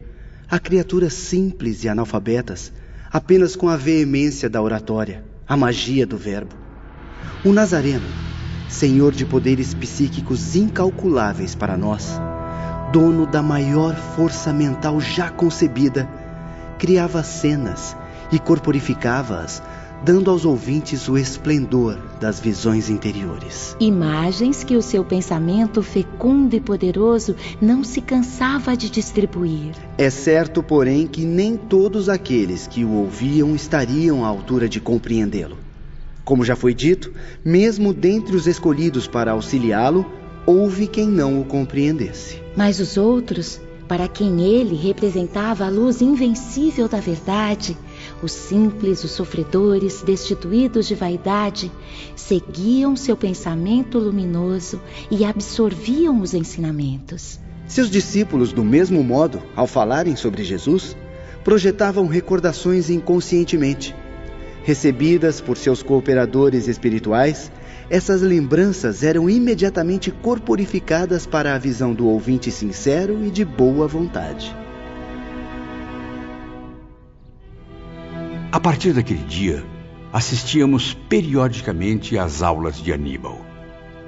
a 0.51 0.59
criaturas 0.59 1.15
simples 1.15 1.85
e 1.85 1.89
analfabetas 1.89 2.73
apenas 3.13 3.55
com 3.55 3.69
a 3.69 3.77
veemência 3.77 4.51
da 4.51 4.61
oratória, 4.61 5.25
a 5.47 5.57
magia 5.57 6.05
do 6.05 6.17
verbo. 6.17 6.60
O 7.45 7.53
Nazareno, 7.53 8.07
senhor 8.69 9.13
de 9.13 9.25
poderes 9.25 9.75
psíquicos 9.75 10.55
incalculáveis 10.55 11.55
para 11.55 11.77
nós, 11.77 12.21
dono 12.93 13.27
da 13.27 13.43
maior 13.43 13.95
força 13.95 14.53
mental 14.53 15.01
já 15.01 15.31
concebida, 15.31 16.09
criava 16.79 17.23
cenas 17.23 17.97
e 18.33 18.39
corporificava-as, 18.39 19.63
dando 20.05 20.31
aos 20.31 20.45
ouvintes 20.45 21.09
o 21.09 21.19
esplendor 21.19 21.99
das 22.21 22.41
visões 22.41 22.89
interiores. 22.89 23.77
Imagens 23.79 24.65
que 24.65 24.77
o 24.77 24.83
seu 24.83 25.05
pensamento 25.05 25.83
fecundo 25.83 26.55
e 26.55 26.61
poderoso 26.61 27.37
não 27.61 27.85
se 27.85 28.01
cansava 28.01 28.77
de 28.77 28.89
distribuir. 28.89 29.75
É 29.99 30.09
certo, 30.09 30.63
porém, 30.63 31.07
que 31.07 31.25
nem 31.25 31.57
todos 31.57 32.09
aqueles 32.09 32.67
que 32.67 32.85
o 32.85 32.93
ouviam 32.93 33.55
estariam 33.55 34.25
à 34.25 34.29
altura 34.29 34.69
de 34.69 34.81
compreendê-lo. 34.81 35.70
Como 36.25 36.45
já 36.45 36.55
foi 36.55 36.75
dito, 36.75 37.13
mesmo 37.45 37.93
dentre 37.93 38.37
os 38.37 38.47
escolhidos 38.47 39.07
para 39.07 39.33
auxiliá-lo, 39.33 40.07
houve 40.47 40.87
quem 40.87 41.09
não 41.09 41.41
o 41.41 41.45
compreendesse. 41.45 42.41
Mas 42.57 42.81
os 42.81 42.97
outros, 42.97 43.61
para 43.89 44.07
quem 44.07 44.41
ele 44.41 44.77
representava 44.77 45.65
a 45.65 45.69
luz 45.69 46.01
invencível 46.01 46.89
da 46.89 47.01
verdade, 47.01 47.77
os 48.23 48.33
simples, 48.33 49.03
os 49.03 49.11
sofredores, 49.11 50.03
destituídos 50.03 50.87
de 50.87 50.95
vaidade, 50.95 51.73
seguiam 52.15 52.95
seu 52.95 53.17
pensamento 53.17 53.99
luminoso 53.99 54.81
e 55.11 55.25
absorviam 55.25 56.21
os 56.21 56.35
ensinamentos. 56.35 57.41
Seus 57.67 57.91
discípulos, 57.91 58.53
do 58.53 58.65
mesmo 58.65 59.03
modo, 59.03 59.43
ao 59.55 59.67
falarem 59.67 60.17
sobre 60.17 60.45
Jesus, 60.45 60.97
projetavam 61.45 62.07
recordações 62.07 62.91
inconscientemente. 62.91 63.95
Recebidas 64.63 65.41
por 65.41 65.57
seus 65.57 65.83
cooperadores 65.83 66.69
espirituais, 66.69 67.51
essas 67.89 68.23
lembranças 68.23 69.03
eram 69.03 69.29
imediatamente 69.29 70.11
corporificadas 70.11 71.27
para 71.27 71.55
a 71.55 71.59
visão 71.59 71.93
do 71.93 72.07
ouvinte 72.07 72.51
sincero 72.51 73.25
e 73.25 73.31
de 73.31 73.45
boa 73.45 73.89
vontade. 73.89 74.55
A 78.53 78.61
partir 78.61 78.93
daquele 78.93 79.25
dia, 79.25 79.65
assistíamos 80.13 80.93
periodicamente 81.09 82.19
às 82.19 82.43
aulas 82.43 82.77
de 82.83 82.93
Aníbal. 82.93 83.41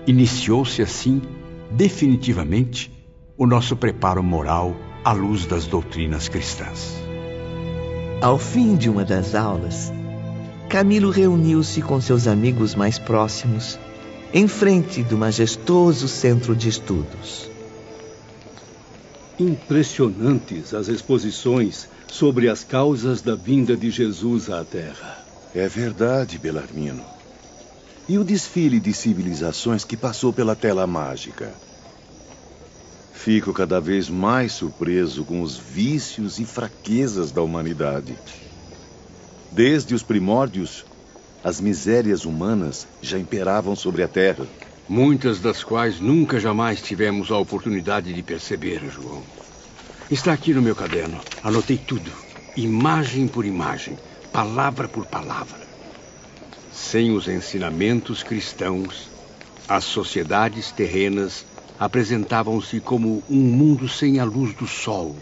Iniciou-se 0.07 0.83
assim, 0.83 1.23
definitivamente, 1.71 2.91
o 3.39 3.47
nosso 3.47 3.77
preparo 3.77 4.23
moral 4.23 4.77
à 5.05 5.13
luz 5.13 5.47
das 5.47 5.67
doutrinas 5.67 6.29
cristãs. 6.29 6.95
Ao 8.21 8.39
fim 8.39 8.77
de 8.77 8.91
uma 8.91 9.05
das 9.05 9.35
aulas, 9.35 9.93
Camilo 10.73 11.11
reuniu-se 11.11 11.83
com 11.83 12.01
seus 12.01 12.27
amigos 12.27 12.75
mais 12.75 12.99
próximos 12.99 13.79
em 14.33 14.49
frente 14.49 15.03
do 15.03 15.19
majestoso 15.19 16.09
centro 16.09 16.57
de 16.57 16.71
estudos. 16.71 17.51
Impressionantes 19.39 20.73
as 20.73 20.89
exposições 20.89 21.87
sobre 22.11 22.49
as 22.49 22.65
causas 22.65 23.21
da 23.21 23.35
vinda 23.35 23.77
de 23.77 23.91
Jesus 23.91 24.49
à 24.49 24.65
Terra. 24.65 25.23
É 25.55 25.69
verdade, 25.69 26.39
Belarmino. 26.39 27.05
E 28.09 28.17
o 28.17 28.25
desfile 28.25 28.81
de 28.81 28.95
civilizações 28.95 29.85
que 29.85 29.95
passou 29.95 30.33
pela 30.33 30.57
tela 30.57 30.87
mágica? 30.87 31.53
Fico 33.13 33.53
cada 33.53 33.79
vez 33.79 34.09
mais 34.09 34.53
surpreso 34.53 35.23
com 35.23 35.43
os 35.43 35.55
vícios 35.55 36.39
e 36.39 36.47
fraquezas 36.47 37.31
da 37.31 37.43
humanidade. 37.43 38.17
Desde 39.53 39.95
os 39.95 40.03
primórdios, 40.03 40.83
as 41.45 41.61
misérias 41.61 42.25
humanas 42.25 42.89
já 43.03 43.19
imperavam 43.19 43.77
sobre 43.77 44.03
a 44.03 44.09
terra. 44.09 44.47
Muitas 44.89 45.41
das 45.41 45.63
quais 45.63 46.01
nunca 46.01 46.41
jamais 46.41 46.81
tivemos 46.81 47.31
a 47.31 47.37
oportunidade 47.37 48.15
de 48.15 48.23
perceber, 48.23 48.81
João. 48.91 49.23
Está 50.11 50.33
aqui 50.33 50.55
no 50.55 50.63
meu 50.63 50.75
caderno. 50.75 51.21
Anotei 51.43 51.77
tudo, 51.77 52.11
imagem 52.57 53.29
por 53.29 53.45
imagem, 53.45 53.99
palavra 54.33 54.89
por 54.89 55.05
palavra. 55.05 55.61
Sem 56.73 57.13
os 57.13 57.29
ensinamentos 57.29 58.23
cristãos, 58.23 59.11
as 59.69 59.85
sociedades 59.85 60.73
terrenas 60.73 61.45
apresentavam-se 61.79 62.81
como 62.81 63.23
um 63.29 63.41
mundo 63.41 63.87
sem 63.87 64.19
a 64.19 64.25
luz 64.25 64.55
do 64.55 64.67
sol, 64.67 65.15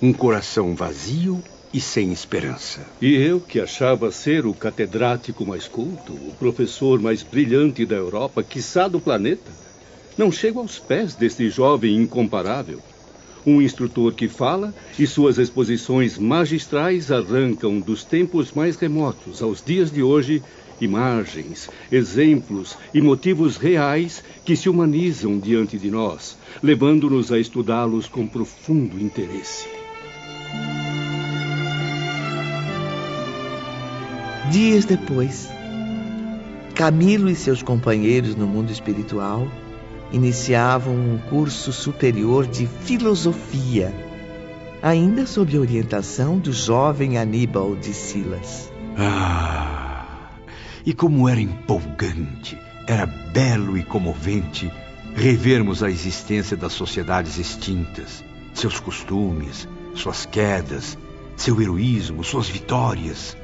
um 0.00 0.14
coração 0.14 0.74
vazio 0.74 1.44
e 1.72 1.80
sem 1.80 2.12
esperança. 2.12 2.80
E 3.00 3.14
eu, 3.14 3.40
que 3.40 3.60
achava 3.60 4.10
ser 4.10 4.44
o 4.44 4.52
catedrático 4.52 5.46
mais 5.46 5.68
culto, 5.68 6.12
o 6.12 6.34
professor 6.38 7.00
mais 7.00 7.22
brilhante 7.22 7.86
da 7.86 7.96
Europa, 7.96 8.42
quiçá 8.42 8.88
do 8.88 9.00
planeta, 9.00 9.50
não 10.18 10.32
chego 10.32 10.60
aos 10.60 10.78
pés 10.78 11.14
deste 11.14 11.48
jovem 11.48 11.94
incomparável. 11.96 12.80
Um 13.46 13.62
instrutor 13.62 14.12
que 14.12 14.28
fala 14.28 14.74
e 14.98 15.06
suas 15.06 15.38
exposições 15.38 16.18
magistrais 16.18 17.10
arrancam 17.10 17.80
dos 17.80 18.04
tempos 18.04 18.52
mais 18.52 18.76
remotos 18.76 19.40
aos 19.42 19.62
dias 19.62 19.90
de 19.90 20.02
hoje 20.02 20.42
imagens, 20.80 21.70
exemplos 21.90 22.76
e 22.92 23.00
motivos 23.00 23.56
reais 23.56 24.22
que 24.44 24.56
se 24.56 24.68
humanizam 24.68 25.38
diante 25.38 25.78
de 25.78 25.90
nós, 25.90 26.36
levando-nos 26.62 27.32
a 27.32 27.38
estudá-los 27.38 28.08
com 28.08 28.26
profundo 28.26 29.00
interesse. 29.00 29.79
Dias 34.50 34.84
depois, 34.84 35.48
Camilo 36.74 37.30
e 37.30 37.36
seus 37.36 37.62
companheiros 37.62 38.34
no 38.34 38.48
mundo 38.48 38.72
espiritual 38.72 39.46
iniciavam 40.10 40.92
um 40.92 41.18
curso 41.30 41.72
superior 41.72 42.48
de 42.48 42.66
filosofia, 42.66 43.94
ainda 44.82 45.24
sob 45.24 45.56
a 45.56 45.60
orientação 45.60 46.36
do 46.36 46.52
jovem 46.52 47.16
Aníbal 47.16 47.76
de 47.76 47.94
Silas. 47.94 48.72
Ah! 48.98 50.30
E 50.84 50.92
como 50.92 51.28
era 51.28 51.40
empolgante, 51.40 52.58
era 52.88 53.06
belo 53.06 53.78
e 53.78 53.84
comovente 53.84 54.68
revermos 55.14 55.80
a 55.80 55.88
existência 55.88 56.56
das 56.56 56.72
sociedades 56.72 57.38
extintas, 57.38 58.24
seus 58.52 58.80
costumes, 58.80 59.68
suas 59.94 60.26
quedas, 60.26 60.98
seu 61.36 61.62
heroísmo, 61.62 62.24
suas 62.24 62.48
vitórias. 62.48 63.36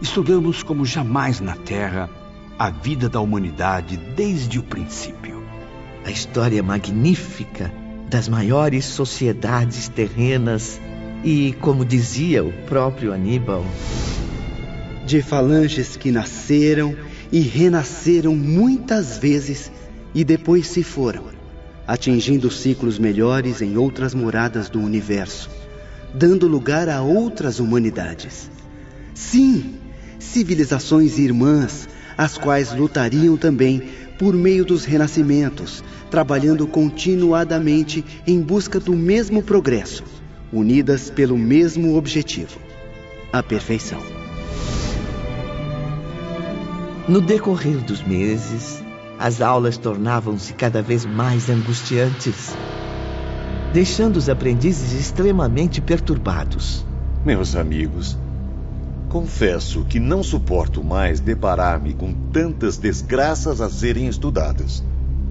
Estudamos 0.00 0.62
como 0.62 0.86
jamais 0.86 1.40
na 1.40 1.56
Terra 1.56 2.08
a 2.56 2.70
vida 2.70 3.08
da 3.08 3.20
humanidade 3.20 3.96
desde 3.96 4.60
o 4.60 4.62
princípio. 4.62 5.42
A 6.04 6.10
história 6.10 6.62
magnífica 6.62 7.72
das 8.08 8.28
maiores 8.28 8.84
sociedades 8.84 9.88
terrenas 9.88 10.80
e, 11.24 11.52
como 11.60 11.84
dizia 11.84 12.44
o 12.44 12.52
próprio 12.68 13.12
Aníbal, 13.12 13.64
de 15.04 15.20
falanges 15.20 15.96
que 15.96 16.12
nasceram 16.12 16.94
e 17.32 17.40
renasceram 17.40 18.36
muitas 18.36 19.18
vezes 19.18 19.72
e 20.14 20.22
depois 20.22 20.68
se 20.68 20.84
foram, 20.84 21.24
atingindo 21.88 22.52
ciclos 22.52 23.00
melhores 23.00 23.60
em 23.60 23.76
outras 23.76 24.14
moradas 24.14 24.70
do 24.70 24.78
universo, 24.78 25.50
dando 26.14 26.46
lugar 26.46 26.88
a 26.88 27.02
outras 27.02 27.58
humanidades. 27.58 28.48
Sim, 29.12 29.77
civilizações 30.18 31.18
irmãs, 31.18 31.88
as 32.16 32.36
quais 32.36 32.72
lutariam 32.74 33.36
também 33.36 33.82
por 34.18 34.34
meio 34.34 34.64
dos 34.64 34.84
renascimentos, 34.84 35.82
trabalhando 36.10 36.66
continuadamente 36.66 38.04
em 38.26 38.40
busca 38.40 38.80
do 38.80 38.94
mesmo 38.94 39.42
progresso, 39.42 40.02
unidas 40.52 41.10
pelo 41.10 41.38
mesmo 41.38 41.96
objetivo 41.96 42.58
a 43.32 43.42
perfeição. 43.42 44.00
No 47.06 47.20
decorrer 47.20 47.78
dos 47.78 48.02
meses, 48.02 48.82
as 49.18 49.40
aulas 49.40 49.76
tornavam-se 49.76 50.52
cada 50.52 50.82
vez 50.82 51.04
mais 51.04 51.48
angustiantes, 51.48 52.54
deixando 53.72 54.16
os 54.16 54.28
aprendizes 54.28 54.92
extremamente 54.92 55.80
perturbados. 55.80 56.84
Meus 57.24 57.56
amigos, 57.56 58.18
Confesso 59.08 59.86
que 59.86 59.98
não 59.98 60.22
suporto 60.22 60.84
mais 60.84 61.18
deparar-me 61.18 61.94
com 61.94 62.12
tantas 62.30 62.76
desgraças 62.76 63.58
a 63.58 63.70
serem 63.70 64.06
estudadas. 64.06 64.84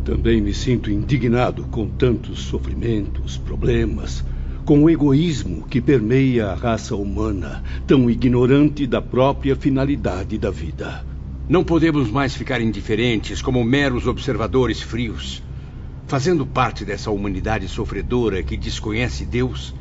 Também 0.03 0.41
me 0.41 0.51
sinto 0.51 0.89
indignado 0.89 1.63
com 1.65 1.87
tantos 1.87 2.39
sofrimentos, 2.39 3.37
problemas, 3.37 4.25
com 4.65 4.83
o 4.83 4.89
egoísmo 4.89 5.67
que 5.67 5.79
permeia 5.79 6.47
a 6.47 6.55
raça 6.55 6.95
humana, 6.95 7.63
tão 7.85 8.09
ignorante 8.09 8.87
da 8.87 8.99
própria 8.99 9.55
finalidade 9.55 10.39
da 10.39 10.49
vida. 10.49 11.05
Não 11.47 11.63
podemos 11.63 12.09
mais 12.09 12.33
ficar 12.33 12.59
indiferentes 12.59 13.43
como 13.43 13.63
meros 13.63 14.07
observadores 14.07 14.81
frios. 14.81 15.43
Fazendo 16.07 16.47
parte 16.47 16.83
dessa 16.83 17.11
humanidade 17.11 17.67
sofredora 17.67 18.41
que 18.41 18.57
desconhece 18.57 19.23
Deus, 19.23 19.75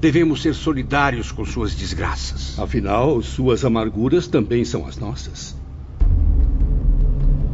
devemos 0.00 0.42
ser 0.42 0.54
solidários 0.54 1.30
com 1.30 1.44
suas 1.44 1.74
desgraças. 1.74 2.58
Afinal, 2.58 3.20
suas 3.22 3.64
amarguras 3.64 4.26
também 4.26 4.64
são 4.64 4.86
as 4.86 4.96
nossas. 4.96 5.56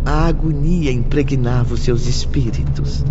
A 0.05 0.27
agonia 0.27 0.93
impregnava 0.93 1.75
os 1.75 1.81
seus 1.81 2.07
espíritos, 2.07 3.05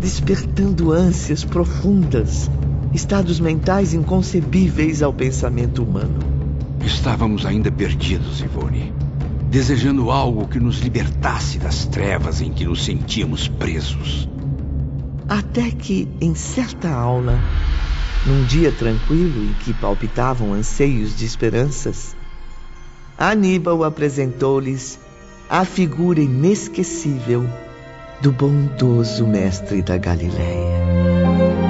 despertando 0.00 0.90
ânsias 0.90 1.44
profundas, 1.44 2.50
estados 2.92 3.38
mentais 3.38 3.94
inconcebíveis 3.94 5.02
ao 5.02 5.12
pensamento 5.12 5.84
humano. 5.84 6.18
Estávamos 6.84 7.46
ainda 7.46 7.70
perdidos, 7.70 8.40
Ivone 8.40 8.92
desejando 9.52 10.10
algo 10.10 10.48
que 10.48 10.58
nos 10.58 10.78
libertasse 10.78 11.58
das 11.58 11.84
trevas 11.84 12.40
em 12.40 12.50
que 12.50 12.64
nos 12.64 12.82
sentíamos 12.82 13.48
presos. 13.48 14.26
Até 15.28 15.70
que, 15.70 16.08
em 16.22 16.34
certa 16.34 16.88
aula, 16.88 17.38
num 18.26 18.44
dia 18.44 18.70
tranquilo 18.70 19.44
em 19.44 19.54
que 19.54 19.74
palpitavam 19.74 20.52
anseios 20.52 21.16
de 21.16 21.24
esperanças, 21.24 22.16
Aníbal 23.18 23.84
apresentou-lhes 23.84 24.98
a 25.48 25.64
figura 25.64 26.20
inesquecível 26.20 27.44
do 28.20 28.32
bondoso 28.32 29.26
mestre 29.26 29.82
da 29.82 29.98
Galileia. 29.98 31.61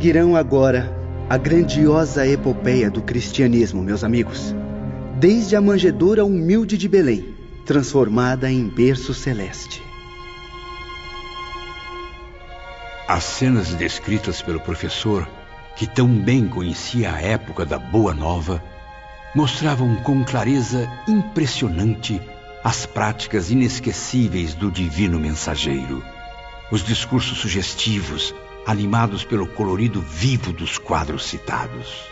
Seguirão 0.00 0.34
agora 0.34 0.90
a 1.28 1.36
grandiosa 1.36 2.26
epopeia 2.26 2.90
do 2.90 3.02
cristianismo, 3.02 3.82
meus 3.82 4.02
amigos. 4.02 4.54
Desde 5.18 5.54
a 5.54 5.60
manjedoura 5.60 6.24
humilde 6.24 6.78
de 6.78 6.88
Belém, 6.88 7.34
transformada 7.66 8.50
em 8.50 8.66
berço 8.66 9.12
celeste. 9.12 9.82
As 13.06 13.24
cenas 13.24 13.74
descritas 13.74 14.40
pelo 14.40 14.58
professor, 14.58 15.28
que 15.76 15.86
tão 15.86 16.08
bem 16.08 16.48
conhecia 16.48 17.12
a 17.12 17.20
época 17.20 17.66
da 17.66 17.78
Boa 17.78 18.14
Nova, 18.14 18.64
mostravam 19.34 19.96
com 19.96 20.24
clareza 20.24 20.88
impressionante 21.06 22.18
as 22.64 22.86
práticas 22.86 23.50
inesquecíveis 23.50 24.54
do 24.54 24.70
divino 24.70 25.20
mensageiro. 25.20 26.02
Os 26.72 26.82
discursos 26.82 27.36
sugestivos, 27.36 28.34
animados 28.66 29.24
pelo 29.24 29.46
colorido 29.46 30.00
vivo 30.00 30.52
dos 30.52 30.78
quadros 30.78 31.24
citados. 31.24 32.10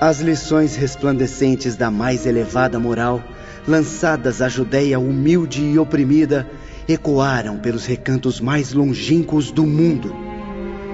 As 0.00 0.20
lições 0.20 0.76
resplandecentes 0.76 1.74
da 1.74 1.90
mais 1.90 2.26
elevada 2.26 2.78
moral, 2.78 3.22
lançadas 3.66 4.42
à 4.42 4.48
Judéia 4.48 4.98
humilde 4.98 5.62
e 5.62 5.78
oprimida, 5.78 6.48
ecoaram 6.88 7.58
pelos 7.58 7.86
recantos 7.86 8.40
mais 8.40 8.72
longínquos 8.72 9.50
do 9.50 9.66
mundo. 9.66 10.14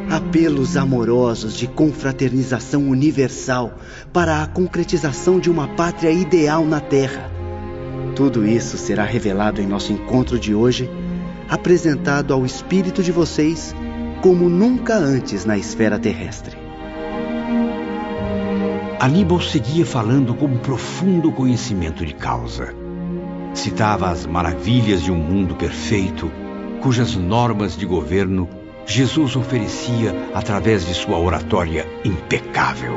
Apelos 0.08 0.76
amorosos 0.76 1.54
de 1.54 1.66
confraternização 1.66 2.88
universal 2.88 3.76
para 4.12 4.42
a 4.42 4.46
concretização 4.46 5.40
de 5.40 5.50
uma 5.50 5.68
pátria 5.68 6.11
ideal 6.11 6.64
na 6.64 6.80
Terra. 6.80 7.30
Tudo 8.14 8.46
isso 8.46 8.76
será 8.76 9.04
revelado 9.04 9.61
em 9.61 9.66
nosso 9.66 9.92
encontro 9.92 10.38
de 10.38 10.54
hoje 10.54 10.88
apresentado 11.48 12.33
ao 12.33 12.44
espírito 12.44 13.02
de 13.02 13.12
vocês 13.12 13.74
como 14.22 14.48
nunca 14.48 14.94
antes 14.94 15.44
na 15.44 15.59
esfera 15.59 15.98
terrestre. 15.98 16.57
Aníbal 19.00 19.40
seguia 19.40 19.85
falando 19.85 20.33
com 20.33 20.57
profundo 20.59 21.33
conhecimento 21.33 22.07
de 22.07 22.14
causa. 22.14 22.72
Citava 23.52 24.09
as 24.09 24.26
maravilhas 24.26 25.02
de 25.02 25.11
um 25.11 25.16
mundo 25.16 25.57
perfeito, 25.57 26.31
cujas 26.81 27.16
normas 27.16 27.76
de 27.76 27.85
governo 27.85 28.48
Jesus 28.87 29.37
oferecia 29.37 30.14
através 30.35 30.87
de 30.87 30.94
sua 30.94 31.18
oratória 31.18 31.87
impecável. 32.05 32.96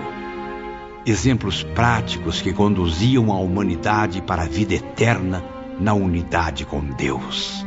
Exemplos 1.05 1.63
práticos 1.63 2.41
que 2.41 2.53
conduziam 2.53 3.31
a 3.31 3.39
humanidade 3.39 4.21
para 4.21 4.43
a 4.43 4.47
vida 4.47 4.75
eterna 4.75 5.43
na 5.79 5.93
unidade 5.93 6.65
com 6.65 6.81
Deus. 6.81 7.65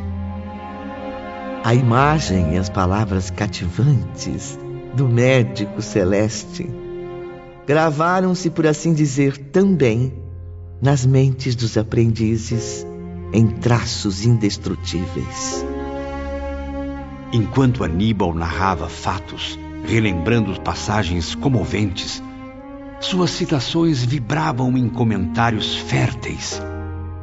A 1.68 1.74
imagem 1.74 2.54
e 2.54 2.57
as 2.57 2.70
palavras 2.70 3.28
cativantes 3.28 4.59
do 4.94 5.07
médico 5.07 5.83
celeste 5.83 6.66
gravaram-se, 7.66 8.48
por 8.48 8.66
assim 8.66 8.94
dizer, 8.94 9.37
também 9.37 10.14
nas 10.81 11.04
mentes 11.04 11.54
dos 11.54 11.76
aprendizes 11.76 12.87
em 13.35 13.48
traços 13.48 14.24
indestrutíveis. 14.24 15.62
Enquanto 17.35 17.85
Aníbal 17.85 18.33
narrava 18.33 18.88
fatos, 18.88 19.59
relembrando 19.85 20.59
passagens 20.62 21.35
comoventes, 21.35 22.22
suas 22.98 23.28
citações 23.28 24.02
vibravam 24.02 24.74
em 24.78 24.88
comentários 24.88 25.76
férteis 25.76 26.62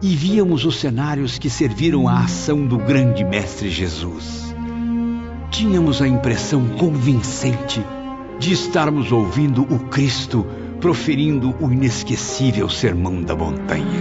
e 0.05 0.15
víamos 0.15 0.65
os 0.65 0.79
cenários 0.79 1.39
que 1.39 1.49
serviram 1.49 2.07
à 2.07 2.19
ação 2.19 2.63
do 2.63 2.77
grande 2.77 3.23
Mestre 3.23 3.71
Jesus. 3.71 4.55
Tínhamos 5.49 5.99
a 5.99 6.07
impressão 6.07 6.63
convincente 6.77 7.83
de 8.37 8.53
estarmos 8.53 9.11
ouvindo 9.11 9.63
o 9.63 9.79
Cristo 9.87 10.45
proferindo 10.79 11.55
o 11.59 11.71
inesquecível 11.71 12.69
sermão 12.69 13.23
da 13.23 13.35
montanha. 13.35 13.99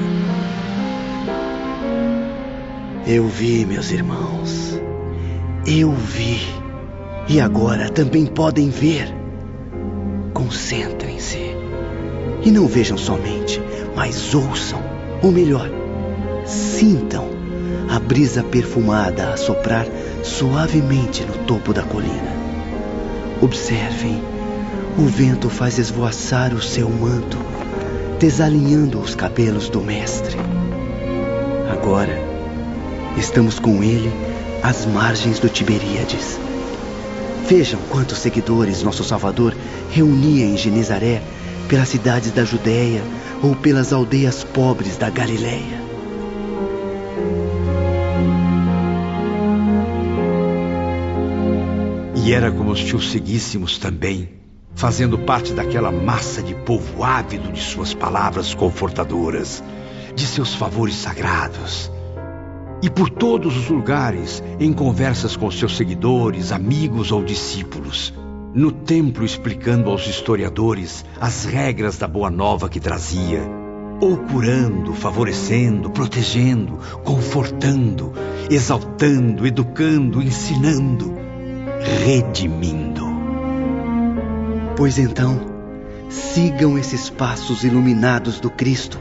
Eu 3.07 3.27
vi, 3.27 3.64
meus 3.64 3.90
irmãos. 3.90 4.79
Eu 5.67 5.90
vi. 5.90 6.38
E 7.31 7.40
agora 7.40 7.88
também 7.88 8.27
podem 8.27 8.69
ver. 8.69 9.09
Concentrem-se. 10.35 11.57
E 12.45 12.51
não 12.51 12.67
vejam 12.67 12.99
somente, 12.99 13.59
mas 13.97 14.35
ouçam. 14.35 14.83
Ou 15.23 15.33
melhor, 15.33 15.84
Sintam 16.44 17.30
a 17.88 17.98
brisa 17.98 18.42
perfumada 18.42 19.33
a 19.33 19.37
soprar 19.37 19.87
suavemente 20.22 21.24
no 21.24 21.44
topo 21.44 21.72
da 21.72 21.83
colina. 21.83 22.33
Observem, 23.40 24.22
o 24.98 25.07
vento 25.07 25.48
faz 25.48 25.78
esvoaçar 25.78 26.52
o 26.52 26.61
seu 26.61 26.88
manto, 26.90 27.38
desalinhando 28.18 29.00
os 29.00 29.14
cabelos 29.14 29.68
do 29.68 29.80
Mestre. 29.80 30.37
Agora, 31.70 32.18
estamos 33.16 33.59
com 33.59 33.83
ele 33.83 34.12
às 34.62 34.85
margens 34.87 35.38
do 35.38 35.48
Tiberíades. 35.48 36.38
Vejam 37.48 37.80
quantos 37.90 38.18
seguidores 38.18 38.83
nosso 38.83 39.02
Salvador 39.02 39.54
reunia 39.90 40.44
em 40.44 40.57
Genezaré, 40.57 41.22
pelas 41.68 41.88
cidades 41.88 42.33
da 42.33 42.44
Judéia 42.44 43.02
ou 43.42 43.54
pelas 43.57 43.92
aldeias 43.92 44.44
pobres 44.44 44.96
da 44.96 45.09
Galiléia. 45.09 45.93
E 52.25 52.33
era 52.33 52.51
como 52.51 52.75
se 52.75 52.97
o 52.97 53.03
seguíssemos 53.03 53.77
também, 53.77 54.31
fazendo 54.75 55.19
parte 55.19 55.53
daquela 55.53 55.93
massa 55.93 56.43
de 56.43 56.55
povo 56.55 57.05
ávido 57.05 57.53
de 57.53 57.61
suas 57.61 57.93
palavras 57.93 58.55
confortadoras, 58.55 59.63
de 60.15 60.27
seus 60.27 60.55
favores 60.55 60.95
sagrados. 60.95 61.93
E 62.83 62.89
por 62.89 63.11
todos 63.11 63.55
os 63.59 63.69
lugares, 63.69 64.43
em 64.59 64.73
conversas 64.73 65.37
com 65.37 65.51
seus 65.51 65.77
seguidores, 65.77 66.51
amigos 66.51 67.13
ou 67.13 67.23
discípulos, 67.23 68.15
no 68.55 68.73
templo 68.73 69.23
explicando 69.23 69.91
aos 69.91 70.07
historiadores 70.07 71.05
as 71.21 71.45
regras 71.45 71.99
da 71.99 72.09
boa 72.09 72.31
nova 72.31 72.71
que 72.71 72.81
trazia, 72.81 73.43
ou 74.01 74.17
curando, 74.17 74.95
favorecendo, 74.95 75.91
protegendo, 75.91 76.79
confortando, 77.05 78.15
exaltando, 78.49 79.47
educando, 79.47 80.23
ensinando 80.23 81.24
redimindo. 81.81 83.05
Pois 84.77 84.99
então, 84.99 85.55
Sigam 86.15 86.79
esses 86.79 87.11
passos 87.11 87.65
iluminados 87.65 88.39
do 88.39 88.49
Cristo. 88.49 89.01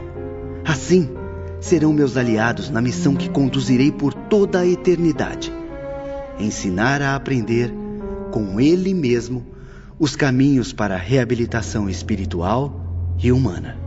Assim, 0.65 1.09
serão 1.59 1.93
meus 1.93 2.17
aliados 2.17 2.71
na 2.71 2.81
missão 2.81 3.15
que 3.15 3.29
conduzirei 3.29 3.91
por 3.91 4.13
toda 4.13 4.61
a 4.61 4.67
eternidade. 4.67 5.53
Ensinar 6.39 7.01
a 7.03 7.15
aprender, 7.15 7.71
com 8.31 8.59
Ele 8.59 8.93
mesmo, 8.93 9.45
os 9.99 10.15
caminhos 10.15 10.73
para 10.73 10.95
a 10.95 10.97
reabilitação 10.97 11.87
espiritual 11.87 13.15
e 13.21 13.31
humana. 13.31 13.77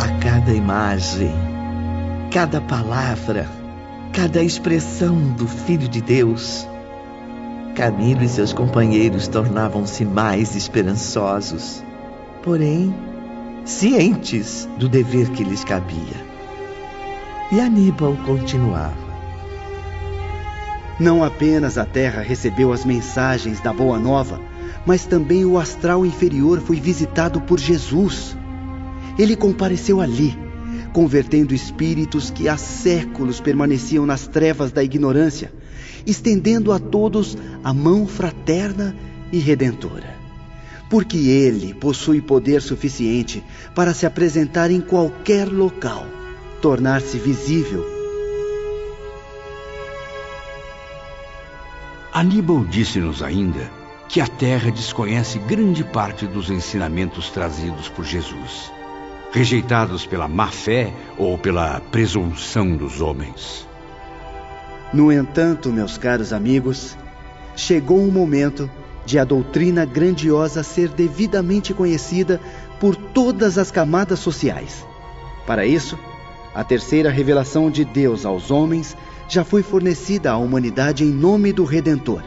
A 0.00 0.08
cada 0.20 0.52
imagem, 0.52 1.32
cada 2.30 2.60
palavra, 2.60 3.48
cada 4.12 4.42
expressão 4.42 5.18
do 5.32 5.48
Filho 5.48 5.88
de 5.88 6.02
Deus, 6.02 6.68
Camilo 7.74 8.22
e 8.22 8.28
seus 8.28 8.52
companheiros 8.52 9.26
tornavam-se 9.26 10.04
mais 10.04 10.54
esperançosos, 10.54 11.82
porém 12.42 12.94
cientes 13.64 14.68
do 14.78 14.86
dever 14.86 15.30
que 15.30 15.42
lhes 15.42 15.64
cabia. 15.64 16.32
E 17.50 17.58
Aníbal 17.58 18.14
continuava. 18.26 19.12
Não 21.00 21.24
apenas 21.24 21.78
a 21.78 21.86
terra 21.86 22.20
recebeu 22.20 22.70
as 22.70 22.84
mensagens 22.84 23.60
da 23.60 23.72
Boa 23.72 23.98
Nova, 23.98 24.38
mas 24.84 25.06
também 25.06 25.46
o 25.46 25.58
astral 25.58 26.04
inferior 26.04 26.60
foi 26.60 26.78
visitado 26.78 27.40
por 27.40 27.58
Jesus. 27.58 28.36
Ele 29.18 29.36
compareceu 29.36 30.02
ali, 30.02 30.38
convertendo 30.92 31.54
espíritos 31.54 32.30
que 32.30 32.48
há 32.48 32.56
séculos 32.56 33.40
permaneciam 33.40 34.04
nas 34.04 34.26
trevas 34.26 34.72
da 34.72 34.82
ignorância, 34.82 35.52
estendendo 36.06 36.72
a 36.72 36.78
todos 36.78 37.36
a 37.64 37.72
mão 37.72 38.06
fraterna 38.06 38.94
e 39.32 39.38
redentora. 39.38 40.16
Porque 40.90 41.16
ele 41.16 41.72
possui 41.74 42.20
poder 42.20 42.60
suficiente 42.60 43.42
para 43.74 43.94
se 43.94 44.04
apresentar 44.04 44.70
em 44.70 44.80
qualquer 44.80 45.48
local, 45.48 46.06
tornar-se 46.60 47.18
visível 47.18 48.02
Aníbal 52.12 52.66
disse-nos 52.66 53.22
ainda 53.22 53.70
que 54.06 54.20
a 54.20 54.26
Terra 54.26 54.70
desconhece 54.70 55.38
grande 55.38 55.82
parte 55.82 56.26
dos 56.26 56.50
ensinamentos 56.50 57.30
trazidos 57.30 57.88
por 57.88 58.04
Jesus, 58.04 58.70
rejeitados 59.32 60.06
pela 60.06 60.28
má 60.28 60.48
fé 60.48 60.92
ou 61.16 61.38
pela 61.38 61.80
presunção 61.80 62.76
dos 62.76 63.00
homens. 63.00 63.66
No 64.92 65.10
entanto, 65.10 65.72
meus 65.72 65.96
caros 65.96 66.34
amigos, 66.34 66.96
chegou 67.56 68.06
o 68.06 68.12
momento 68.12 68.70
de 69.06 69.18
a 69.18 69.24
doutrina 69.24 69.84
grandiosa 69.86 70.62
ser 70.62 70.90
devidamente 70.90 71.72
conhecida 71.72 72.38
por 72.78 72.94
todas 72.94 73.56
as 73.56 73.70
camadas 73.70 74.18
sociais. 74.18 74.86
Para 75.46 75.66
isso, 75.66 75.98
a 76.54 76.62
terceira 76.62 77.10
revelação 77.10 77.70
de 77.70 77.84
Deus 77.84 78.26
aos 78.26 78.50
homens 78.50 78.94
já 79.28 79.42
foi 79.42 79.62
fornecida 79.62 80.30
à 80.30 80.36
humanidade 80.36 81.04
em 81.04 81.10
nome 81.10 81.52
do 81.52 81.64
Redentor. 81.64 82.22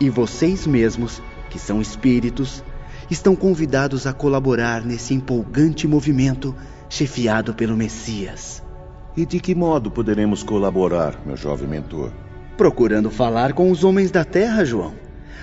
E 0.00 0.10
vocês 0.10 0.66
mesmos, 0.66 1.22
que 1.48 1.60
são 1.60 1.80
espíritos, 1.80 2.64
estão 3.10 3.36
convidados 3.36 4.06
a 4.06 4.12
colaborar 4.12 4.84
nesse 4.84 5.14
empolgante 5.14 5.86
movimento 5.86 6.54
chefiado 6.88 7.54
pelo 7.54 7.76
Messias. 7.76 8.62
E 9.16 9.24
de 9.24 9.38
que 9.38 9.54
modo 9.54 9.90
poderemos 9.90 10.42
colaborar, 10.42 11.20
meu 11.24 11.36
jovem 11.36 11.68
mentor? 11.68 12.12
Procurando 12.56 13.10
falar 13.10 13.52
com 13.52 13.70
os 13.70 13.84
homens 13.84 14.10
da 14.10 14.24
terra, 14.24 14.64
João, 14.64 14.94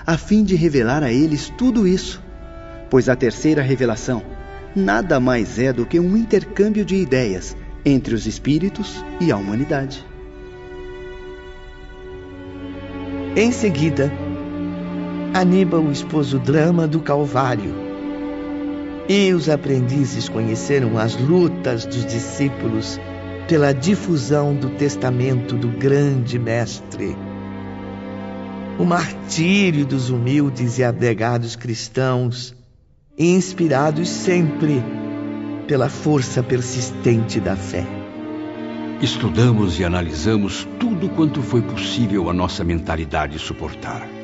a 0.05 0.17
fim 0.17 0.43
de 0.43 0.55
revelar 0.55 1.03
a 1.03 1.11
eles 1.11 1.49
tudo 1.57 1.87
isso. 1.87 2.21
Pois 2.89 3.07
a 3.07 3.15
terceira 3.15 3.61
revelação 3.61 4.23
nada 4.75 5.19
mais 5.19 5.59
é 5.59 5.73
do 5.73 5.85
que 5.85 5.99
um 5.99 6.15
intercâmbio 6.15 6.85
de 6.85 6.95
ideias 6.95 7.55
entre 7.85 8.13
os 8.13 8.25
espíritos 8.25 9.03
e 9.19 9.31
a 9.31 9.37
humanidade. 9.37 10.05
Em 13.35 13.51
seguida, 13.51 14.11
Aníbal 15.33 15.89
expôs 15.89 16.33
o 16.33 16.39
drama 16.39 16.85
do 16.85 16.99
Calvário. 16.99 17.73
E 19.07 19.33
os 19.33 19.47
aprendizes 19.47 20.27
conheceram 20.27 20.97
as 20.97 21.15
lutas 21.15 21.85
dos 21.85 22.05
discípulos 22.05 22.99
pela 23.47 23.73
difusão 23.73 24.53
do 24.53 24.71
testamento 24.71 25.55
do 25.55 25.69
grande 25.69 26.37
Mestre. 26.37 27.15
O 28.77 28.83
martírio 28.83 29.85
dos 29.85 30.09
humildes 30.09 30.77
e 30.79 30.83
abnegados 30.83 31.55
cristãos, 31.55 32.53
inspirados 33.17 34.09
sempre 34.09 34.83
pela 35.65 35.87
força 35.87 36.43
persistente 36.43 37.39
da 37.39 37.55
fé. 37.55 37.85
Estudamos 39.01 39.79
e 39.79 39.85
analisamos 39.85 40.67
tudo 40.77 41.07
quanto 41.07 41.41
foi 41.41 41.61
possível 41.61 42.29
a 42.29 42.33
nossa 42.33 42.65
mentalidade 42.65 43.39
suportar. 43.39 44.20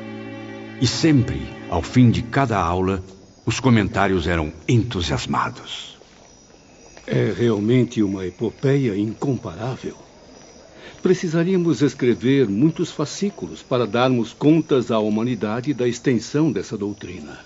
E 0.80 0.86
sempre, 0.86 1.40
ao 1.68 1.82
fim 1.82 2.08
de 2.08 2.22
cada 2.22 2.56
aula, 2.56 3.02
os 3.44 3.58
comentários 3.58 4.28
eram 4.28 4.52
entusiasmados. 4.68 5.98
É 7.04 7.32
realmente 7.36 8.00
uma 8.00 8.24
epopeia 8.24 8.96
incomparável. 8.96 9.96
Precisaríamos 11.02 11.82
escrever 11.82 12.48
muitos 12.48 12.92
fascículos 12.92 13.60
para 13.60 13.86
darmos 13.88 14.32
contas 14.32 14.92
à 14.92 15.00
humanidade 15.00 15.74
da 15.74 15.88
extensão 15.88 16.52
dessa 16.52 16.78
doutrina. 16.78 17.38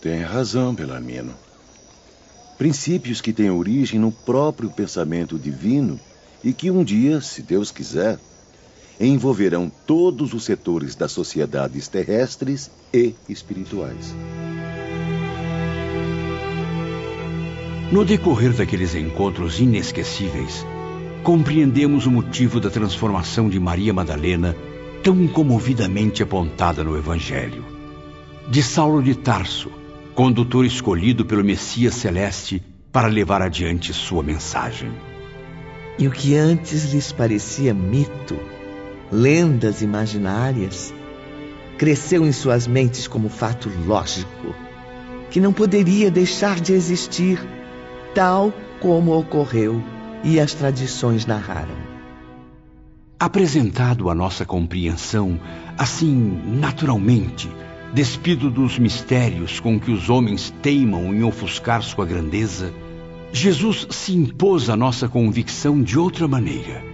Tem 0.00 0.20
razão, 0.22 0.72
Belarmino. 0.72 1.34
Princípios 2.58 3.20
que 3.20 3.32
têm 3.32 3.50
origem 3.50 3.98
no 3.98 4.12
próprio 4.12 4.70
pensamento 4.70 5.36
divino 5.36 5.98
e 6.44 6.52
que 6.52 6.70
um 6.70 6.84
dia, 6.84 7.20
se 7.20 7.42
Deus 7.42 7.72
quiser, 7.72 8.20
envolverão 9.06 9.70
todos 9.86 10.32
os 10.32 10.44
setores 10.44 10.94
das 10.94 11.12
sociedades 11.12 11.88
terrestres 11.88 12.70
e 12.92 13.14
espirituais. 13.28 14.14
No 17.90 18.04
decorrer 18.04 18.52
daqueles 18.52 18.94
encontros 18.94 19.60
inesquecíveis, 19.60 20.64
compreendemos 21.22 22.06
o 22.06 22.10
motivo 22.10 22.58
da 22.58 22.70
transformação 22.70 23.48
de 23.48 23.60
Maria 23.60 23.92
Madalena, 23.92 24.56
tão 25.02 25.26
comovidamente 25.28 26.22
apontada 26.22 26.82
no 26.82 26.96
Evangelho. 26.96 27.64
De 28.48 28.62
Saulo 28.62 29.02
de 29.02 29.14
Tarso, 29.14 29.70
condutor 30.14 30.64
escolhido 30.64 31.24
pelo 31.24 31.44
Messias 31.44 31.94
Celeste 31.94 32.62
para 32.90 33.08
levar 33.08 33.42
adiante 33.42 33.92
sua 33.92 34.22
mensagem. 34.22 34.90
E 35.98 36.08
o 36.08 36.10
que 36.10 36.34
antes 36.36 36.92
lhes 36.92 37.12
parecia 37.12 37.74
mito, 37.74 38.38
lendas 39.12 39.82
imaginárias, 39.82 40.94
cresceu 41.76 42.26
em 42.26 42.32
suas 42.32 42.66
mentes 42.66 43.06
como 43.06 43.28
fato 43.28 43.70
lógico, 43.86 44.54
que 45.30 45.38
não 45.38 45.52
poderia 45.52 46.10
deixar 46.10 46.58
de 46.58 46.72
existir, 46.72 47.38
tal 48.14 48.52
como 48.80 49.16
ocorreu 49.16 49.82
e 50.24 50.40
as 50.40 50.54
tradições 50.54 51.26
narraram. 51.26 51.76
Apresentado 53.20 54.08
à 54.08 54.14
nossa 54.14 54.46
compreensão, 54.46 55.38
assim, 55.76 56.40
naturalmente, 56.46 57.48
despido 57.92 58.50
dos 58.50 58.78
mistérios 58.78 59.60
com 59.60 59.78
que 59.78 59.92
os 59.92 60.08
homens 60.08 60.52
teimam 60.62 61.14
em 61.14 61.22
ofuscar 61.22 61.82
sua 61.82 62.06
grandeza, 62.06 62.72
Jesus 63.30 63.86
se 63.90 64.16
impôs 64.16 64.70
à 64.70 64.76
nossa 64.76 65.06
convicção 65.06 65.82
de 65.82 65.98
outra 65.98 66.26
maneira. 66.26 66.91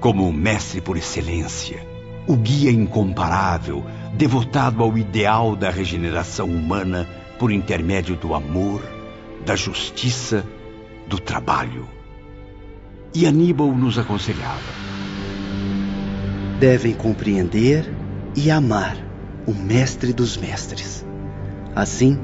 Como 0.00 0.26
o 0.26 0.32
mestre 0.32 0.80
por 0.80 0.96
excelência, 0.96 1.86
o 2.26 2.34
guia 2.34 2.70
incomparável, 2.70 3.84
devotado 4.14 4.82
ao 4.82 4.96
ideal 4.96 5.54
da 5.54 5.70
regeneração 5.70 6.46
humana 6.46 7.06
por 7.38 7.52
intermédio 7.52 8.16
do 8.16 8.34
amor, 8.34 8.82
da 9.44 9.54
justiça, 9.54 10.44
do 11.06 11.18
trabalho. 11.18 11.86
E 13.14 13.26
Aníbal 13.26 13.74
nos 13.74 13.98
aconselhava: 13.98 14.72
devem 16.58 16.94
compreender 16.94 17.92
e 18.34 18.50
amar 18.50 18.96
o 19.46 19.52
Mestre 19.52 20.12
dos 20.12 20.36
Mestres. 20.36 21.04
Assim, 21.74 22.18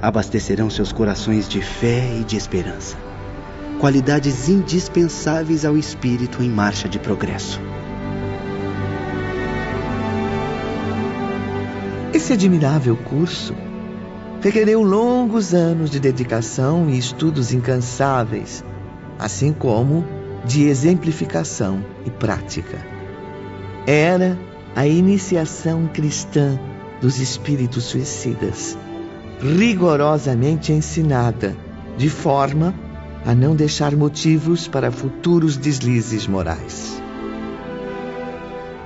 abastecerão 0.00 0.70
seus 0.70 0.92
corações 0.92 1.48
de 1.48 1.60
fé 1.60 2.16
e 2.20 2.24
de 2.24 2.36
esperança, 2.36 2.96
qualidades 3.82 4.48
indispensáveis 4.48 5.64
ao 5.64 5.76
espírito 5.76 6.40
em 6.40 6.48
marcha 6.48 6.88
de 6.88 7.00
progresso. 7.00 7.60
Esse 12.14 12.32
admirável 12.32 12.96
curso 12.96 13.56
requereu 14.40 14.84
longos 14.84 15.52
anos 15.52 15.90
de 15.90 15.98
dedicação 15.98 16.88
e 16.88 16.96
estudos 16.96 17.52
incansáveis, 17.52 18.64
assim 19.18 19.52
como 19.52 20.04
de 20.44 20.62
exemplificação 20.68 21.84
e 22.06 22.10
prática. 22.10 22.78
Era 23.84 24.38
a 24.76 24.86
iniciação 24.86 25.88
cristã 25.92 26.56
dos 27.00 27.18
espíritos 27.18 27.82
suicidas, 27.82 28.78
rigorosamente 29.40 30.72
ensinada, 30.72 31.56
de 31.96 32.08
forma 32.08 32.72
a 33.24 33.34
não 33.34 33.54
deixar 33.54 33.94
motivos 33.94 34.66
para 34.66 34.90
futuros 34.90 35.56
deslizes 35.56 36.26
morais. 36.26 37.02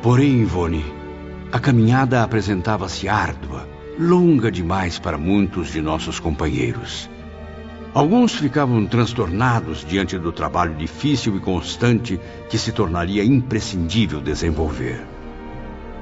Porém, 0.02 0.42
Ivone, 0.42 0.84
a 1.50 1.58
caminhada 1.58 2.22
apresentava-se 2.22 3.08
árdua, 3.08 3.66
longa 3.98 4.50
demais 4.50 4.98
para 4.98 5.16
muitos 5.16 5.72
de 5.72 5.80
nossos 5.80 6.20
companheiros. 6.20 7.08
Alguns 7.94 8.34
ficavam 8.34 8.84
transtornados 8.84 9.82
diante 9.82 10.18
do 10.18 10.30
trabalho 10.30 10.74
difícil 10.74 11.34
e 11.36 11.40
constante 11.40 12.20
que 12.50 12.58
se 12.58 12.72
tornaria 12.72 13.24
imprescindível 13.24 14.20
desenvolver. 14.20 15.00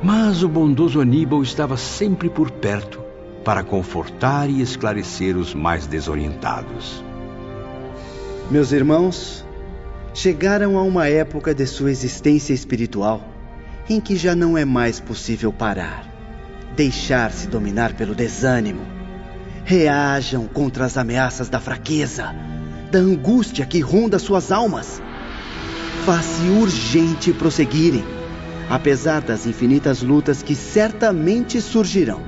Mas 0.03 0.43
o 0.43 0.49
bondoso 0.49 1.01
Aníbal 1.01 1.43
estava 1.43 1.77
sempre 1.77 2.29
por 2.29 2.51
perto 2.51 3.01
para 3.45 3.63
confortar 3.63 4.51
e 4.51 4.61
esclarecer 4.61 5.37
os 5.37 5.55
mais 5.55 5.87
desorientados. 5.87 7.05
Meus 8.51 8.73
irmãos, 8.73 9.43
chegaram 10.13 10.77
a 10.77 10.83
uma 10.83 11.09
época 11.09 11.55
de 11.55 11.67
sua 11.67 11.91
existência 11.91 12.53
espiritual 12.53 13.27
em 13.89 13.99
que 13.99 14.17
já 14.17 14.35
não 14.35 14.57
é 14.57 14.67
mais 14.67 15.01
possível 15.01 15.51
parar, 15.51 16.07
deixar-se 16.77 17.49
dominar 17.49 17.95
pelo 17.95 18.15
desânimo. 18.15 18.83
Reajam 19.65 20.47
contra 20.47 20.85
as 20.85 20.99
ameaças 20.99 21.49
da 21.49 21.59
fraqueza, 21.59 22.35
da 22.91 22.99
angústia 22.99 23.65
que 23.65 23.81
ronda 23.81 24.19
suas 24.19 24.53
almas. 24.53 25.01
Faz-se 26.05 26.47
urgente 26.51 27.33
prosseguirem, 27.33 28.05
apesar 28.69 29.23
das 29.23 29.47
infinitas 29.47 30.03
lutas 30.03 30.43
que 30.43 30.55
certamente 30.55 31.63
surgirão. 31.63 32.21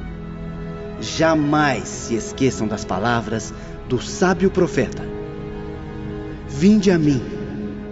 Jamais 0.99 1.87
se 1.87 2.15
esqueçam 2.15 2.67
das 2.67 2.87
palavras 2.87 3.53
do 3.87 4.01
sábio 4.01 4.51
profeta 4.51 5.16
Vinde 6.59 6.91
a 6.91 6.99
mim, 6.99 7.21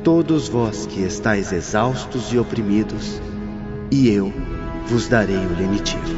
todos 0.03 0.48
vós 0.48 0.87
que 0.87 1.03
estáis 1.03 1.53
exaustos 1.53 2.33
e 2.33 2.38
oprimidos, 2.38 3.20
e 3.90 4.09
eu 4.09 4.33
vos 4.87 5.07
darei 5.07 5.37
o 5.37 5.55
lenitivo. 5.55 6.16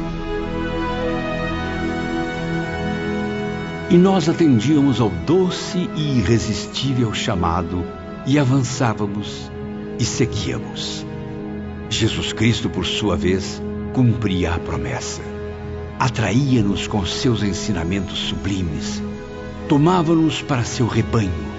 E 3.89 3.97
nós 3.97 4.29
atendíamos 4.29 5.01
ao 5.01 5.09
doce 5.09 5.89
e 5.93 6.19
irresistível 6.19 7.13
chamado 7.13 7.83
e 8.25 8.39
avançávamos 8.39 9.51
e 9.99 10.05
seguíamos. 10.05 11.05
Jesus 11.89 12.31
Cristo, 12.31 12.69
por 12.69 12.85
sua 12.85 13.17
vez, 13.17 13.61
cumpria 13.91 14.53
a 14.53 14.57
promessa. 14.57 15.21
Atraía-nos 15.99 16.87
com 16.87 17.05
seus 17.05 17.43
ensinamentos 17.43 18.17
sublimes, 18.17 19.03
tomava-nos 19.67 20.41
para 20.41 20.63
seu 20.63 20.87
rebanho 20.87 21.56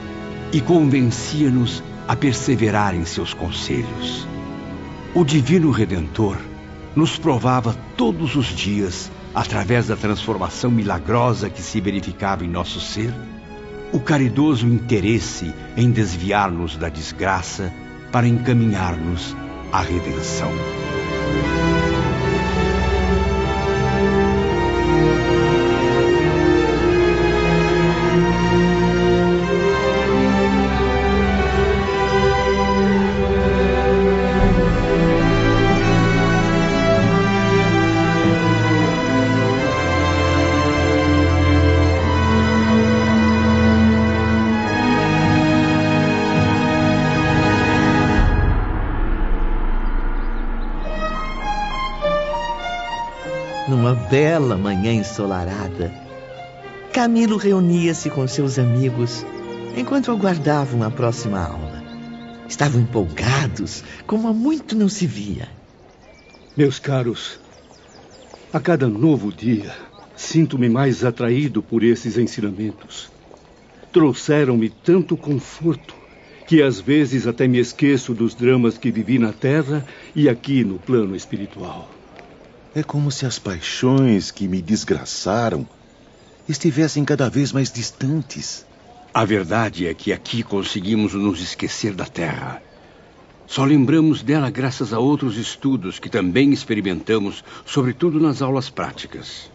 e 0.53 0.61
convencia-nos 0.61 1.83
a 2.07 2.17
perseverar 2.17 2.95
em 2.95 3.05
seus 3.05 3.35
conselhos. 3.35 4.27
O 5.15 5.25
Divino 5.25 5.71
Redentor 5.71 6.39
nos 6.97 7.19
provava 7.19 7.77
todos 7.97 8.35
os 8.35 8.47
dias, 8.47 9.11
através 9.35 9.89
da 9.89 9.97
transformação 9.97 10.71
milagrosa 10.71 11.51
que 11.51 11.63
se 11.63 11.81
verificava 11.81 12.45
em 12.45 12.49
nosso 12.49 12.81
ser, 12.81 13.13
o 13.93 14.01
caridoso 14.01 14.67
interesse 14.67 15.53
em 15.77 15.91
desviar-nos 15.91 16.77
da 16.77 16.89
desgraça 16.89 17.73
para 18.11 18.27
encaminhar-nos 18.27 19.37
à 19.73 19.81
redenção. 19.81 20.51
Bela 54.19 54.57
manhã 54.57 54.93
ensolarada, 54.93 55.95
Camilo 56.93 57.37
reunia-se 57.37 58.11
com 58.11 58.27
seus 58.27 58.59
amigos 58.59 59.25
enquanto 59.77 60.11
aguardavam 60.11 60.83
a 60.83 60.91
próxima 60.91 61.39
aula. 61.39 61.85
Estavam 62.49 62.81
empolgados, 62.81 63.85
como 64.09 64.27
há 64.27 64.33
muito 64.33 64.75
não 64.75 64.89
se 64.89 65.07
via. 65.07 65.49
Meus 66.57 66.81
caros, 66.81 67.39
a 68.53 68.59
cada 68.59 68.89
novo 68.89 69.33
dia, 69.33 69.73
sinto-me 70.17 70.69
mais 70.69 71.05
atraído 71.05 71.63
por 71.63 71.85
esses 71.85 72.19
ensinamentos. 72.19 73.13
Trouxeram-me 73.93 74.69
tanto 74.69 75.17
conforto 75.17 75.95
que 76.45 76.61
às 76.61 76.81
vezes 76.81 77.29
até 77.29 77.47
me 77.47 77.61
esqueço 77.61 78.13
dos 78.13 78.35
dramas 78.35 78.77
que 78.77 78.91
vivi 78.91 79.17
na 79.17 79.33
Terra 79.33 79.87
e 80.13 80.29
aqui 80.29 80.65
no 80.65 80.81
plano 80.81 81.15
espiritual. 81.15 81.89
É 82.79 82.83
como 82.85 83.11
se 83.11 83.27
as 83.27 83.41
paixões 83.41 84.31
que 84.31 84.47
me 84.47 84.63
desgraçaram 84.63 85.67
estivessem 86.49 87.05
cada 87.05 87.29
vez 87.29 87.51
mais 87.51 87.73
distantes. 87.73 88.65
A 89.13 89.25
verdade 89.25 89.89
é 89.89 89.93
que 89.93 90.13
aqui 90.13 90.45
conseguimos 90.45 91.13
nos 91.13 91.41
esquecer 91.41 91.93
da 91.93 92.05
Terra. 92.05 92.63
Só 93.49 93.65
lembramos 93.65 94.23
dela 94.23 94.49
graças 94.49 94.93
a 94.93 95.01
outros 95.01 95.37
estudos 95.37 95.99
que 95.99 96.09
também 96.09 96.53
experimentamos, 96.53 97.43
sobretudo 97.67 98.21
nas 98.21 98.43
aulas 98.43 98.71
práticas. 98.71 99.51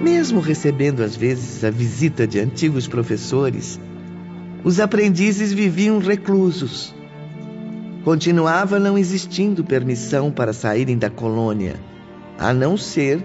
Mesmo 0.00 0.38
recebendo 0.38 1.02
às 1.02 1.16
vezes 1.16 1.64
a 1.64 1.70
visita 1.70 2.24
de 2.24 2.38
antigos 2.38 2.86
professores, 2.86 3.80
os 4.62 4.78
aprendizes 4.78 5.52
viviam 5.52 5.98
reclusos 5.98 6.96
continuava 8.08 8.78
não 8.78 8.96
existindo 8.96 9.62
permissão 9.62 10.32
para 10.32 10.54
saírem 10.54 10.96
da 10.96 11.10
colônia, 11.10 11.78
a 12.38 12.54
não 12.54 12.74
ser 12.74 13.22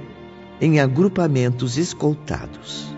em 0.59 0.81
agrupamentos 0.81 1.77
escoltados. 1.77 2.93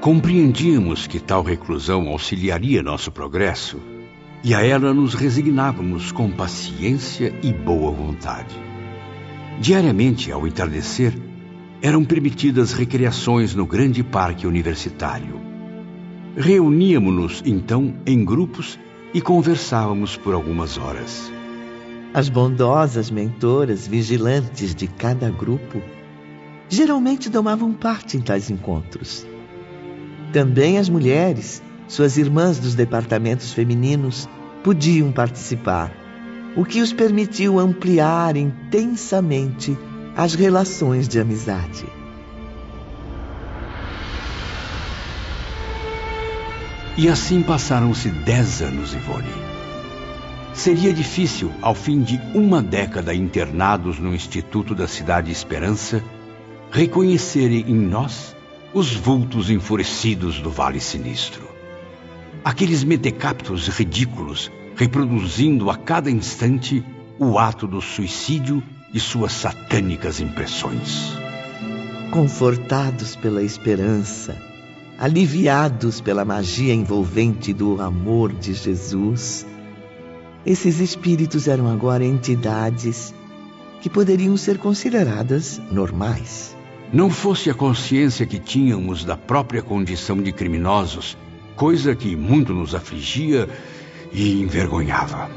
Compreendíamos 0.00 1.06
que 1.06 1.20
tal 1.20 1.44
reclusão 1.44 2.08
auxiliaria 2.08 2.82
nosso 2.82 3.12
progresso 3.12 3.78
e 4.42 4.56
a 4.56 4.66
ela 4.66 4.92
nos 4.92 5.14
resignávamos 5.14 6.10
com 6.10 6.28
paciência 6.32 7.32
e 7.44 7.52
boa 7.52 7.92
vontade. 7.92 8.60
Diariamente, 9.60 10.32
ao 10.32 10.48
entardecer, 10.48 11.16
eram 11.80 12.04
permitidas 12.04 12.72
recreações 12.72 13.54
no 13.54 13.66
grande 13.66 14.02
parque 14.02 14.48
universitário. 14.48 15.40
Reuníamos-nos 16.36 17.40
então 17.46 17.94
em 18.04 18.24
grupos 18.24 18.76
e 19.12 19.20
conversávamos 19.20 20.16
por 20.16 20.34
algumas 20.34 20.78
horas. 20.78 21.30
As 22.12 22.28
bondosas 22.28 23.10
mentoras 23.10 23.86
vigilantes 23.86 24.74
de 24.74 24.86
cada 24.86 25.30
grupo 25.30 25.80
geralmente 26.68 27.30
tomavam 27.30 27.72
parte 27.72 28.16
em 28.16 28.20
tais 28.20 28.50
encontros. 28.50 29.26
Também 30.32 30.78
as 30.78 30.88
mulheres, 30.88 31.62
suas 31.88 32.16
irmãs 32.16 32.58
dos 32.58 32.74
departamentos 32.74 33.52
femininos, 33.52 34.28
podiam 34.62 35.10
participar, 35.10 35.92
o 36.56 36.64
que 36.64 36.80
os 36.80 36.92
permitiu 36.92 37.58
ampliar 37.58 38.36
intensamente 38.36 39.76
as 40.16 40.34
relações 40.34 41.08
de 41.08 41.18
amizade. 41.18 41.99
E 46.96 47.08
assim 47.08 47.42
passaram-se 47.42 48.10
dez 48.10 48.60
anos, 48.60 48.94
Ivone. 48.94 49.50
Seria 50.52 50.92
difícil, 50.92 51.52
ao 51.62 51.74
fim 51.74 52.02
de 52.02 52.20
uma 52.34 52.60
década 52.60 53.14
internados 53.14 53.98
no 53.98 54.14
Instituto 54.14 54.74
da 54.74 54.88
Cidade 54.88 55.30
Esperança, 55.30 56.02
reconhecerem 56.70 57.64
em 57.68 57.74
nós 57.74 58.34
os 58.74 58.94
vultos 58.94 59.50
enfurecidos 59.50 60.40
do 60.40 60.50
Vale 60.50 60.80
Sinistro. 60.80 61.48
Aqueles 62.44 62.84
metecaptos 62.84 63.68
ridículos 63.68 64.50
reproduzindo 64.76 65.70
a 65.70 65.76
cada 65.76 66.10
instante 66.10 66.84
o 67.18 67.38
ato 67.38 67.66
do 67.66 67.80
suicídio 67.80 68.62
e 68.92 68.98
suas 68.98 69.32
satânicas 69.32 70.20
impressões. 70.20 71.12
Confortados 72.10 73.14
pela 73.14 73.42
esperança, 73.42 74.49
aliviados 75.00 75.98
pela 75.98 76.26
magia 76.26 76.74
envolvente 76.74 77.54
do 77.54 77.80
amor 77.80 78.30
de 78.34 78.52
Jesus, 78.52 79.46
esses 80.44 80.78
espíritos 80.78 81.48
eram 81.48 81.72
agora 81.72 82.04
entidades 82.04 83.14
que 83.80 83.88
poderiam 83.88 84.36
ser 84.36 84.58
consideradas 84.58 85.58
normais. 85.72 86.54
Não 86.92 87.08
fosse 87.08 87.48
a 87.48 87.54
consciência 87.54 88.26
que 88.26 88.38
tínhamos 88.38 89.02
da 89.02 89.16
própria 89.16 89.62
condição 89.62 90.20
de 90.20 90.32
criminosos, 90.32 91.16
coisa 91.56 91.94
que 91.94 92.14
muito 92.14 92.52
nos 92.52 92.74
afligia 92.74 93.48
e 94.12 94.42
envergonhava. 94.42 95.30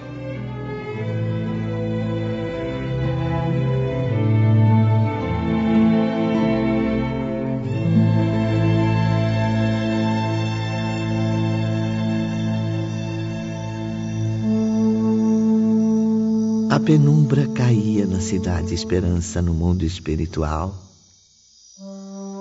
Penumbra 16.86 17.48
caía 17.48 18.06
na 18.06 18.20
cidade 18.20 18.74
Esperança 18.74 19.42
no 19.42 19.54
mundo 19.54 19.86
espiritual 19.86 20.76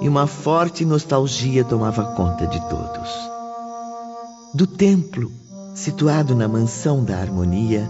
e 0.01 0.09
uma 0.09 0.27
forte 0.27 0.85
nostalgia 0.85 1.63
tomava 1.63 2.13
conta 2.17 2.45
de 2.49 2.59
todos. 2.69 3.09
Do 4.53 4.67
templo, 4.67 5.31
situado 5.77 6.35
na 6.35 6.49
mansão 6.49 7.05
da 7.05 7.19
harmonia, 7.19 7.89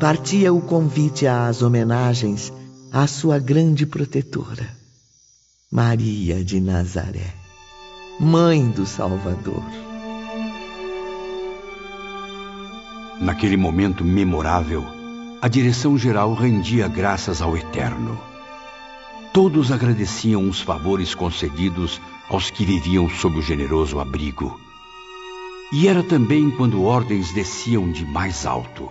partia 0.00 0.50
o 0.50 0.62
convite 0.62 1.26
às 1.26 1.60
homenagens 1.60 2.50
à 2.90 3.06
sua 3.06 3.38
grande 3.38 3.84
protetora, 3.84 4.66
Maria 5.70 6.42
de 6.42 6.58
Nazaré, 6.58 7.34
mãe 8.18 8.70
do 8.70 8.86
Salvador. 8.86 9.62
Naquele 13.20 13.58
momento 13.58 14.02
memorável, 14.02 14.95
a 15.40 15.48
direção-geral 15.48 16.32
rendia 16.34 16.88
graças 16.88 17.42
ao 17.42 17.56
Eterno. 17.56 18.18
Todos 19.32 19.70
agradeciam 19.70 20.48
os 20.48 20.60
favores 20.60 21.14
concedidos 21.14 22.00
aos 22.28 22.50
que 22.50 22.64
viviam 22.64 23.08
sob 23.08 23.38
o 23.38 23.42
generoso 23.42 24.00
abrigo. 24.00 24.58
E 25.72 25.88
era 25.88 26.02
também 26.02 26.50
quando 26.50 26.84
ordens 26.84 27.32
desciam 27.34 27.90
de 27.90 28.06
mais 28.06 28.46
alto, 28.46 28.90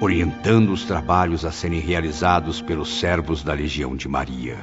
orientando 0.00 0.70
os 0.70 0.84
trabalhos 0.84 1.44
a 1.44 1.50
serem 1.50 1.80
realizados 1.80 2.62
pelos 2.62 3.00
servos 3.00 3.42
da 3.42 3.52
Legião 3.52 3.96
de 3.96 4.08
Maria. 4.08 4.58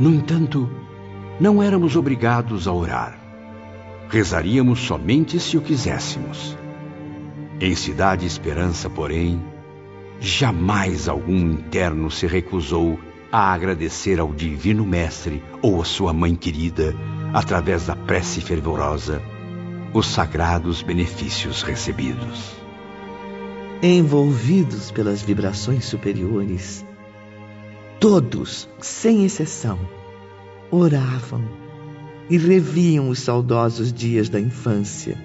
No 0.00 0.10
entanto, 0.10 0.70
não 1.38 1.62
éramos 1.62 1.96
obrigados 1.96 2.66
a 2.66 2.72
orar. 2.72 3.18
Rezaríamos 4.08 4.80
somente 4.80 5.38
se 5.38 5.58
o 5.58 5.60
quiséssemos. 5.60 6.56
Em 7.60 7.74
Cidade 7.74 8.24
Esperança, 8.24 8.88
porém, 8.88 9.42
Jamais 10.20 11.08
algum 11.08 11.52
interno 11.52 12.10
se 12.10 12.26
recusou 12.26 12.98
a 13.30 13.52
agradecer 13.52 14.18
ao 14.18 14.32
Divino 14.32 14.84
Mestre 14.84 15.42
ou 15.60 15.80
à 15.80 15.84
sua 15.84 16.12
mãe 16.12 16.34
querida, 16.34 16.94
através 17.34 17.86
da 17.86 17.94
prece 17.94 18.40
fervorosa, 18.40 19.20
os 19.92 20.06
sagrados 20.06 20.80
benefícios 20.80 21.62
recebidos. 21.62 22.54
Envolvidos 23.82 24.90
pelas 24.90 25.20
vibrações 25.20 25.84
superiores, 25.84 26.84
todos, 28.00 28.68
sem 28.80 29.24
exceção, 29.24 29.78
oravam 30.70 31.44
e 32.30 32.38
reviam 32.38 33.10
os 33.10 33.20
saudosos 33.20 33.92
dias 33.92 34.30
da 34.30 34.40
infância. 34.40 35.18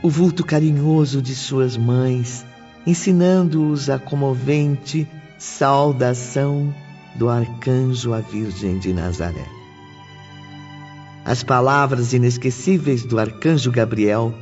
O 0.00 0.08
vulto 0.08 0.44
carinhoso 0.44 1.20
de 1.20 1.34
suas 1.34 1.76
mães 1.76 2.46
ensinando-os 2.86 3.88
a 3.88 3.98
comovente 3.98 5.08
saudação 5.38 6.74
do 7.14 7.28
arcanjo 7.28 8.12
à 8.12 8.20
Virgem 8.20 8.78
de 8.78 8.92
Nazaré. 8.92 9.46
As 11.24 11.42
palavras 11.42 12.12
inesquecíveis 12.12 13.04
do 13.04 13.18
arcanjo 13.18 13.70
Gabriel 13.70 14.34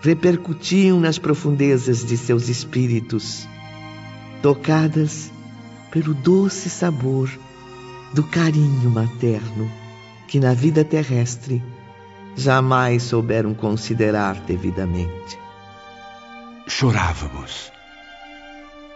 repercutiam 0.00 0.98
nas 0.98 1.18
profundezas 1.18 2.04
de 2.04 2.16
seus 2.16 2.48
espíritos, 2.48 3.46
tocadas 4.40 5.30
pelo 5.90 6.14
doce 6.14 6.70
sabor 6.70 7.30
do 8.14 8.22
carinho 8.24 8.90
materno 8.90 9.70
que 10.26 10.40
na 10.40 10.54
vida 10.54 10.84
terrestre 10.84 11.62
jamais 12.36 13.02
souberam 13.02 13.52
considerar 13.52 14.36
devidamente 14.46 15.39
chorávamos. 16.70 17.72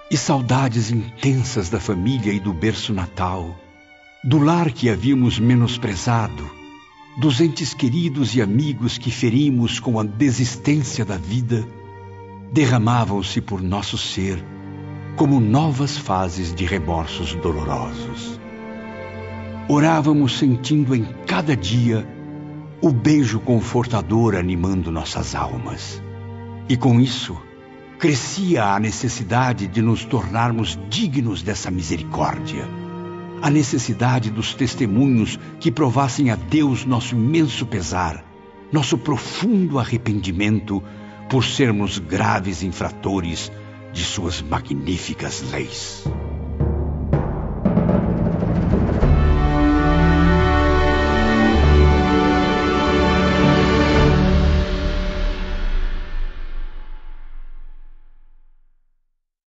E 0.08 0.16
saudades 0.16 0.92
intensas 0.92 1.68
da 1.68 1.80
família 1.80 2.32
e 2.32 2.38
do 2.38 2.52
berço 2.52 2.94
natal, 2.94 3.58
do 4.22 4.38
lar 4.38 4.70
que 4.70 4.88
havíamos 4.88 5.40
menosprezado, 5.40 6.48
dos 7.18 7.40
entes 7.40 7.74
queridos 7.74 8.34
e 8.36 8.40
amigos 8.40 8.96
que 8.96 9.10
ferimos 9.10 9.80
com 9.80 9.98
a 9.98 10.04
desistência 10.04 11.04
da 11.04 11.16
vida, 11.16 11.66
derramavam-se 12.52 13.40
por 13.40 13.60
nosso 13.60 13.98
ser 13.98 14.42
como 15.16 15.40
novas 15.40 15.98
fases 15.98 16.54
de 16.54 16.64
remorsos 16.64 17.34
dolorosos. 17.34 18.38
Orávamos 19.68 20.38
sentindo 20.38 20.94
em 20.94 21.04
cada 21.26 21.56
dia 21.56 22.06
o 22.80 22.92
beijo 22.92 23.40
confortador 23.40 24.36
animando 24.36 24.92
nossas 24.92 25.34
almas. 25.34 26.00
E 26.68 26.76
com 26.76 27.00
isso, 27.00 27.36
crescia 28.04 28.74
a 28.74 28.78
necessidade 28.78 29.66
de 29.66 29.80
nos 29.80 30.04
tornarmos 30.04 30.78
dignos 30.90 31.42
dessa 31.42 31.70
misericórdia. 31.70 32.68
A 33.40 33.48
necessidade 33.48 34.30
dos 34.30 34.52
testemunhos 34.52 35.40
que 35.58 35.72
provassem 35.72 36.28
a 36.28 36.36
Deus 36.36 36.84
nosso 36.84 37.14
imenso 37.14 37.64
pesar, 37.64 38.22
nosso 38.70 38.98
profundo 38.98 39.78
arrependimento 39.78 40.82
por 41.30 41.46
sermos 41.46 41.98
graves 41.98 42.62
infratores 42.62 43.50
de 43.94 44.04
suas 44.04 44.42
magníficas 44.42 45.42
leis. 45.50 46.04